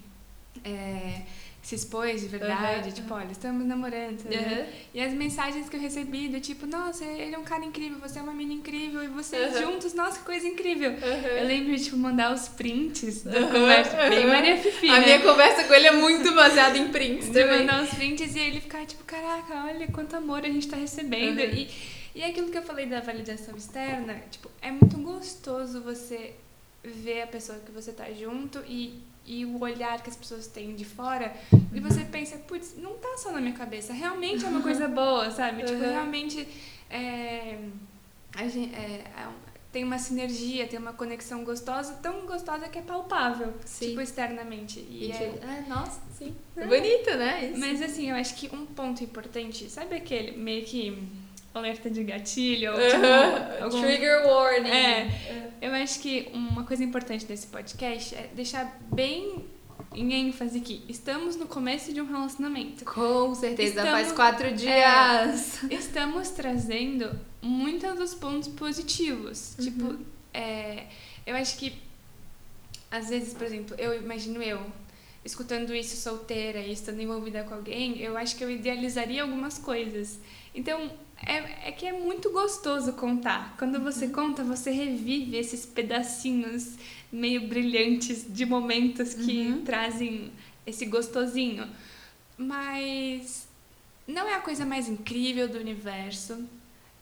[0.64, 1.23] é,
[1.71, 2.91] se expôs de verdade, Aham.
[2.91, 4.25] tipo, olha, estamos namorando.
[4.25, 4.37] né?
[4.37, 4.66] Aham.
[4.93, 8.18] E as mensagens que eu recebi do tipo, nossa, ele é um cara incrível, você
[8.18, 9.62] é uma mina incrível, e vocês Aham.
[9.73, 10.91] juntos, nossa, que coisa incrível.
[10.91, 14.27] Eu lembro de, tipo, mandar os prints da conversa, bem.
[14.27, 15.05] Maria Fifi, A né?
[15.07, 17.61] minha conversa com ele é muito baseada em prints de também.
[17.61, 21.39] mandar os prints e ele ficar tipo, caraca, olha quanto amor a gente tá recebendo.
[21.39, 21.55] Uhum.
[21.55, 21.68] E,
[22.16, 26.35] e aquilo que eu falei da validação externa, tipo, é muito gostoso você
[26.83, 30.75] ver a pessoa que você tá junto e, e o olhar que as pessoas têm
[30.75, 31.35] de fora.
[31.73, 35.31] E você pensa, putz, não tá só na minha cabeça, realmente é uma coisa boa,
[35.31, 35.62] sabe?
[35.62, 35.91] Tipo, Uhum.
[35.91, 36.49] realmente
[36.89, 37.59] é,
[38.49, 39.29] gente, é, é
[39.73, 43.91] tem uma sinergia, tem uma conexão gostosa, tão gostosa que é palpável, Sim.
[43.91, 44.81] tipo, externamente.
[44.81, 46.35] E, E é, tipo, é, nossa, sim.
[46.57, 47.51] Bonito, né?
[47.51, 47.61] Isso.
[47.61, 51.07] mas assim, eu acho que um ponto importante, sabe aquele meio que
[51.55, 52.72] alerta de gatilho?
[52.72, 52.88] Ou, Aham.
[52.90, 54.68] tipo, algum- Trigger warning.
[54.70, 55.51] É.
[55.61, 59.44] Eu acho que uma coisa importante desse podcast é deixar bem
[59.94, 62.84] em ênfase que estamos no começo de um relacionamento.
[62.84, 65.61] Com certeza, Estamos- faz quatro dias.
[65.70, 69.57] Estamos trazendo muitos dos pontos positivos.
[69.59, 69.64] Uhum.
[69.64, 69.98] Tipo,
[70.32, 70.84] é,
[71.26, 71.74] eu acho que
[72.90, 74.61] às vezes, por exemplo, eu imagino eu
[75.24, 80.18] escutando isso solteira e estando envolvida com alguém, eu acho que eu idealizaria algumas coisas.
[80.55, 80.90] Então,
[81.27, 83.55] é, é que é muito gostoso contar.
[83.59, 84.12] Quando você Uhum.
[84.12, 86.77] conta, você revive esses pedacinhos
[87.12, 89.62] meio brilhantes de momentos que Uhum.
[89.64, 90.33] trazem
[90.66, 91.66] esse gostosinho.
[92.39, 93.49] Mas
[94.07, 96.43] não é a coisa mais incrível do universo,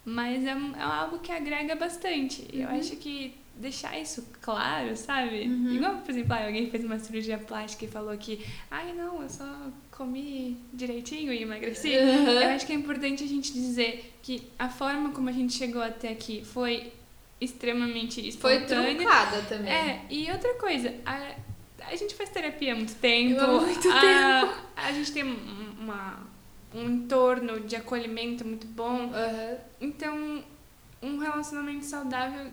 [0.05, 2.47] mas é, é algo que agrega bastante.
[2.53, 2.79] E Eu Uhum.
[2.79, 5.43] acho que deixar isso claro, sabe?
[5.49, 5.73] Uhum.
[5.75, 9.29] Igual, por exemplo, ah, alguém fez uma cirurgia plástica e falou que, ai não, eu
[9.29, 9.45] só
[9.91, 11.89] comi direitinho e emagreci.
[11.97, 12.29] Uhum.
[12.29, 15.83] Eu acho que é importante a gente dizer que a forma como a gente chegou
[15.83, 16.93] até aqui foi
[17.41, 18.95] extremamente Foi espontânea.
[18.97, 19.73] truncada também.
[19.73, 21.35] É, e outra coisa, a,
[21.91, 23.41] a gente faz terapia há muito tempo.
[23.41, 26.19] Há muito a, A gente tem um- uma,
[26.75, 29.11] um entorno de acolhimento muito bom.
[29.13, 29.57] Aham.
[29.81, 30.45] Então,
[31.03, 32.51] um relacionamento saudável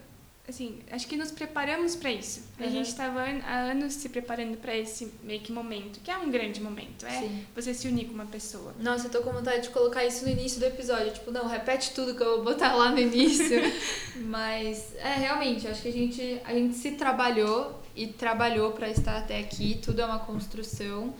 [0.47, 2.43] assim, acho que nos preparamos para isso.
[2.59, 2.71] A Uhum.
[2.71, 6.61] gente estava há anos se preparando para esse meio que momento, que é um grande
[6.61, 7.45] momento, é Sim.
[7.55, 8.73] você se unir com uma pessoa.
[8.79, 11.11] Nossa, eu tô com vontade de colocar isso no início do episódio.
[11.13, 13.59] Tipo, não, repete tudo que eu vou botar lá no início.
[14.25, 19.17] Mas, é, realmente, acho que a gente, a gente se trabalhou e trabalhou pra estar
[19.17, 19.79] até aqui.
[19.83, 21.13] Tudo é uma construção.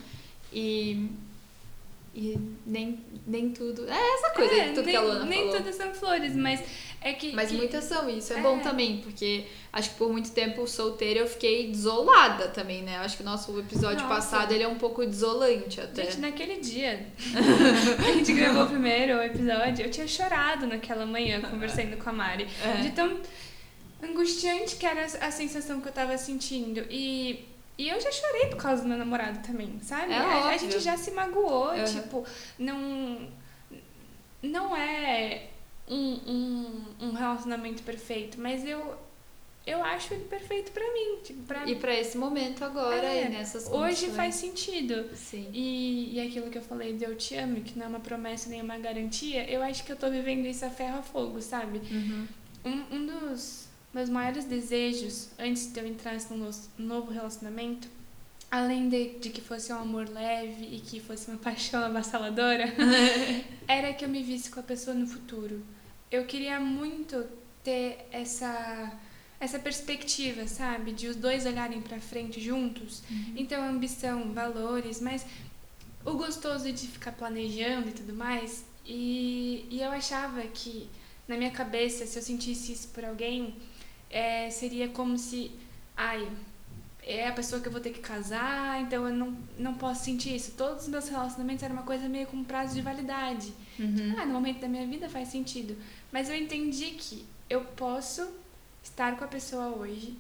[0.54, 1.10] E.
[2.18, 2.98] E nem,
[3.28, 3.86] nem tudo.
[3.90, 5.58] É essa coisa, É, tudo nem, que a Luana nem falou.
[5.58, 6.62] todas são flores, mas
[7.06, 7.32] é que.
[7.34, 8.42] Mas que- muitas são, isso é, É.
[8.42, 12.98] bom também, porque acho que por muito tempo solteira eu fiquei desolada também, né?
[12.98, 14.16] Acho que o nosso episódio Nossa.
[14.16, 16.04] passado ele é um pouco desolante até.
[16.06, 17.06] Gente, naquele dia
[18.04, 22.14] que a gente gravou o primeiro episódio, eu tinha chorado naquela manhã conversando com a
[22.14, 22.48] Mari.
[22.64, 22.82] É.
[22.82, 23.20] De tão
[24.04, 26.86] angustiante que era a sensação que eu tava sentindo.
[26.90, 27.46] E,
[27.78, 30.12] e eu já chorei por causa do meu namorado também, sabe?
[30.14, 31.84] É a, a gente já se magoou, Uhum.
[31.86, 32.26] tipo,
[32.60, 33.28] não.
[34.44, 35.48] Não é
[35.88, 39.04] um, um, um relacionamento perfeito, mas eu.
[39.68, 41.18] Eu acho ele perfeito pra mim.
[41.24, 43.74] Tipo, pra E pra esse momento agora É, e nessas Hoje
[44.06, 44.16] condições.
[44.16, 45.10] faz sentido.
[45.16, 45.50] Sim.
[45.52, 48.48] E, e aquilo que eu falei de eu te amo, que não é uma promessa
[48.48, 51.82] nem uma garantia, eu acho que eu tô vivendo isso a ferro a fogo, sabe?
[51.92, 52.28] Uhum.
[52.64, 57.88] Um, um dos meus maiores desejos, antes de eu entrar nesse no- novo relacionamento,
[58.52, 62.66] além de, de que fosse um amor leve e que fosse uma paixão avassaladora,
[63.68, 65.60] era que eu me visse com a pessoa no futuro.
[66.16, 67.26] Eu queria muito
[67.64, 68.92] ter essa
[69.38, 73.04] essa perspectiva, sabe, de os dois olharem pra frente juntos.
[73.36, 75.26] Então, ambição, valores, mas
[76.06, 78.64] o gostoso de ficar planejando e tudo mais.
[78.86, 80.90] E, e eu achava que,
[81.28, 83.56] na minha cabeça, se eu sentisse isso por alguém,
[84.10, 85.52] é, seria como se,
[85.98, 86.28] ai,
[87.06, 90.36] é a pessoa que eu vou ter que casar, então eu não, não posso sentir
[90.36, 90.54] isso.
[90.58, 93.54] Todos os meus relacionamentos eram uma coisa meio com prazo de validade.
[93.80, 94.16] Uhum.
[94.18, 95.78] Ah, no momento da minha vida faz sentido.
[96.12, 98.28] Mas eu entendi que eu posso
[98.84, 100.18] estar com a pessoa hoje,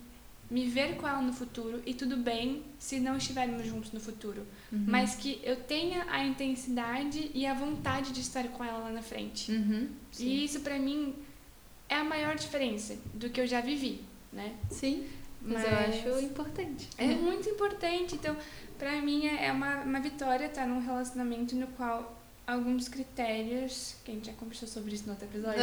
[0.49, 4.45] me ver com ela no futuro e tudo bem se não estivermos juntos no futuro.
[4.71, 4.85] Uhum.
[4.87, 9.01] Mas que eu tenha a intensidade e a vontade de estar com ela lá na
[9.01, 9.51] frente.
[9.51, 9.89] Uhum.
[10.19, 11.15] E isso pra mim
[11.89, 14.53] é a maior diferença do que eu já vivi, né?
[14.69, 15.07] Sim.
[15.45, 16.89] Mas, eu acho importante.
[16.97, 18.15] É muito importante.
[18.15, 18.35] Então,
[18.79, 24.13] pra mim é uma, uma vitória estar num relacionamento no qual alguns critérios, que a
[24.13, 25.59] gente já conversou sobre isso no outro episódio,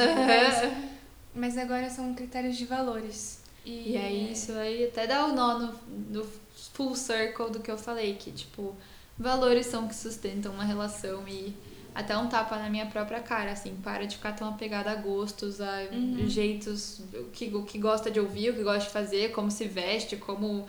[1.35, 3.41] mas agora são critérios de valores.
[3.64, 5.74] E, E aí isso aí até dá o nó no,
[6.11, 6.26] no
[6.74, 8.74] full circle do que eu falei, que tipo,
[9.18, 11.55] valores são que sustentam uma relação e
[11.95, 15.61] até um tapa na minha própria cara, assim, para de ficar tão apegada a gostos,
[15.61, 16.28] a Uhum.
[16.28, 19.66] jeitos, o que, o que gosta de ouvir, o que gosta de fazer, como se
[19.66, 20.66] veste, como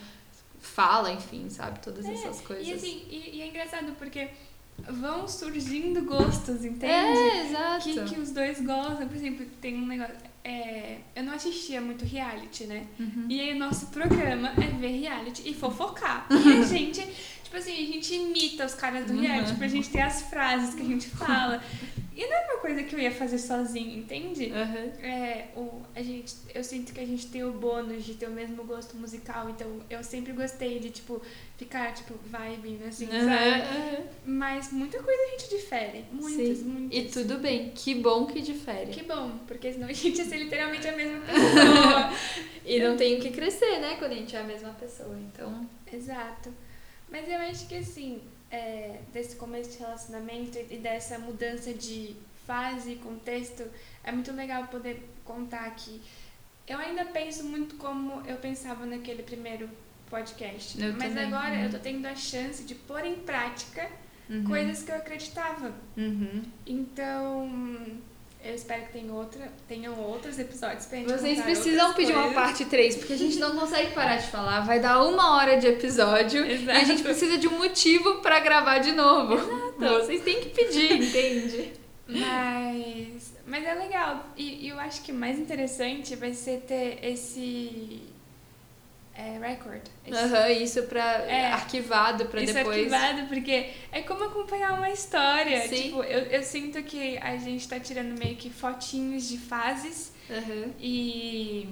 [0.60, 1.80] fala, enfim, sabe?
[1.80, 2.68] Todas essas coisas.
[2.68, 4.30] E assim, e, e é engraçado porque
[4.90, 6.88] vão surgindo gostos, entende?
[6.88, 7.84] é, exato.
[7.84, 9.08] Que, que os dois gostam.
[9.08, 10.16] Por exemplo, tem um negócio.
[10.44, 12.88] é, eu não assistia muito reality, né?
[13.00, 13.26] Uhum.
[13.30, 16.28] E aí o nosso programa é ver reality e fofocar.
[16.32, 17.06] E a gente,
[17.54, 19.58] tipo assim, a gente imita os caras do reality, Uhum.
[19.58, 21.62] pra gente ter as frases que a gente fala.
[22.16, 24.46] E não é uma coisa que eu ia fazer sozinha, entende?
[24.52, 25.06] Uhum.
[25.06, 28.32] É, o, a gente, eu sinto que a gente tem o bônus de ter o
[28.32, 31.22] mesmo gosto musical, então eu sempre gostei de, tipo,
[31.58, 33.24] ficar, tipo, vibing, assim, sabe?
[33.26, 34.04] Uhum, uhum.
[34.26, 36.06] Mas muita coisa a gente difere.
[36.12, 36.64] Muitas, Sim.
[36.66, 36.98] muitas.
[36.98, 38.92] E tudo bem, que bom que difere.
[38.92, 42.14] Que bom, porque senão a gente ia ser literalmente a mesma pessoa.
[42.66, 45.68] E não tem o que crescer, né, quando a gente é a mesma pessoa, então...
[45.92, 46.52] Exato.
[47.10, 52.94] Mas eu acho que assim, é, desse começo de relacionamento e dessa mudança de fase
[52.94, 53.64] e contexto,
[54.04, 56.02] é muito legal poder contar que
[56.68, 59.70] eu ainda penso muito como eu pensava naquele primeiro
[60.10, 60.82] podcast.
[60.82, 61.64] Eu Mas também, agora uhum.
[61.64, 63.90] eu tô tendo a chance de pôr em prática
[64.30, 64.44] Uhum.
[64.46, 65.74] coisas que eu acreditava.
[65.98, 66.44] Uhum.
[66.66, 67.50] Então,
[68.44, 72.44] eu espero que tenham, outra, tenham outros episódios pra gente Vocês precisam pedir uma coisas.
[72.44, 74.62] parte 3, porque a gente não consegue parar de falar.
[74.62, 76.86] Vai dar uma hora de episódio e a Exato.
[76.86, 79.38] gente precisa de um motivo pra gravar de novo.
[79.80, 81.74] Vocês têm que pedir, entende?
[82.08, 84.26] Mas, mas é legal.
[84.36, 88.02] E, e eu acho que o mais interessante vai ser ter esse
[89.16, 89.82] é, record.
[90.06, 91.52] Esse, Aham, isso pra É.
[91.52, 92.92] arquivado pra isso depois.
[92.92, 95.68] arquivado, porque é como acompanhar uma história.
[95.68, 95.84] Sim.
[95.84, 100.72] Tipo, eu, eu sinto que a gente tá tirando meio que fotinhos de fases Aham.
[100.80, 101.70] e,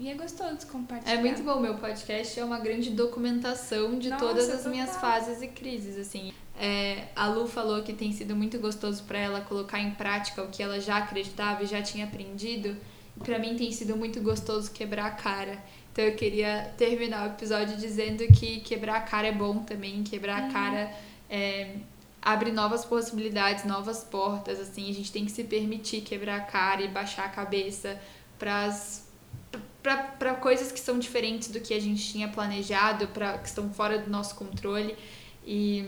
[0.00, 1.14] e é gostoso compartilhar.
[1.14, 5.40] É muito bom, meu podcast é uma grande documentação de Nossa, todas as minhas fases
[5.40, 6.32] e crises, assim.
[6.58, 10.48] É, a Lu falou que tem sido muito gostoso pra ela colocar em prática o
[10.48, 12.76] que ela já acreditava e já tinha aprendido.
[13.22, 15.58] Pra mim tem sido muito gostoso quebrar a cara.
[15.92, 20.44] Então eu queria terminar o episódio dizendo que quebrar a cara é bom também, quebrar
[20.44, 20.90] a cara
[21.28, 21.76] é,
[22.22, 26.80] abre novas possibilidades, novas portas, assim, a gente tem que se permitir quebrar a cara
[26.80, 28.00] e baixar a cabeça
[28.38, 33.98] pra coisas que são diferentes do que a gente tinha planejado, pra, que estão fora
[33.98, 34.96] do nosso controle.
[35.44, 35.84] E,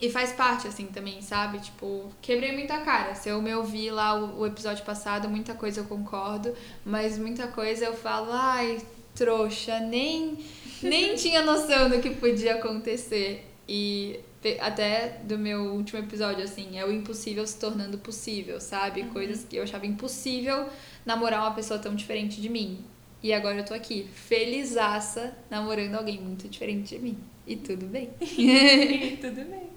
[0.00, 1.58] e faz parte, assim, também, sabe?
[1.58, 3.14] Tipo, quebrei muita cara.
[3.14, 6.54] Se eu me ouvir lá o, o episódio passado, muita coisa eu concordo,
[6.84, 8.80] mas muita coisa eu falo, ai,
[9.14, 10.38] trouxa, nem,
[10.82, 13.46] nem tinha noção do que podia acontecer.
[13.68, 14.18] E
[14.58, 19.02] até do meu último episódio, assim, é o impossível se tornando possível, sabe?
[19.02, 19.10] Uhum.
[19.10, 20.68] Coisas que eu achava impossível
[21.04, 22.84] namorar uma pessoa tão diferente de mim.
[23.22, 27.18] E agora eu tô aqui, felizaça, namorando alguém muito diferente de mim.
[27.46, 28.10] E tudo bem.
[28.26, 29.70] E tudo bem.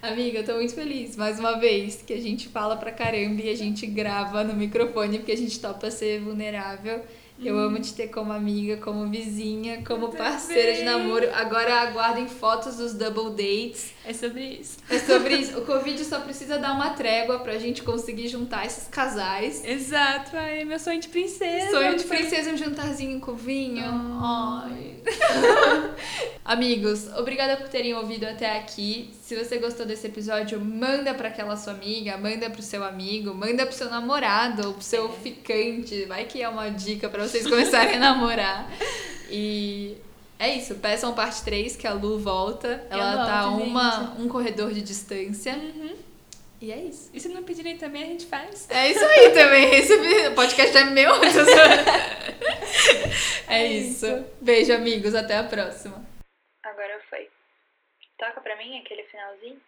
[0.00, 3.50] Amiga, eu tô muito feliz, mais uma vez, que a gente fala pra caramba e
[3.50, 7.04] a gente grava no microfone porque a gente topa ser vulnerável.
[7.40, 11.28] Eu amo te ter como amiga, como vizinha, como parceira de namoro.
[11.34, 13.92] Agora aguardem fotos dos double dates.
[14.04, 14.78] É sobre isso.
[14.90, 15.58] É sobre isso.
[15.58, 19.64] O Covid só precisa dar uma trégua pra gente conseguir juntar esses casais.
[19.64, 20.36] Exato.
[20.36, 21.70] Ai, meu sonho de princesa.
[21.70, 23.84] Sonho de princesa, um jantarzinho com vinho.
[23.84, 24.96] Ai.
[26.44, 29.10] Amigos, obrigada por terem ouvido até aqui.
[29.28, 33.66] Se você gostou desse episódio, manda pra aquela sua amiga, manda pro seu amigo, manda
[33.66, 36.06] pro seu namorado ou pro seu ficante.
[36.06, 38.72] Vai que é uma dica pra vocês começarem a namorar.
[39.28, 39.98] E
[40.38, 42.86] é isso, peçam parte 3 que a Lu volta.
[42.88, 45.52] Ela tá volto, uma, um corredor de distância.
[45.52, 45.94] Uhum.
[46.62, 47.10] E é isso.
[47.12, 48.66] E se não pedirem também, a gente faz.
[48.70, 49.74] É isso aí também.
[49.74, 51.12] Esse podcast é meu.
[53.46, 54.06] É isso.
[54.40, 55.14] Beijo, amigos.
[55.14, 56.07] Até a próxima.
[58.18, 59.60] Toca pra mim aquele finalzinho.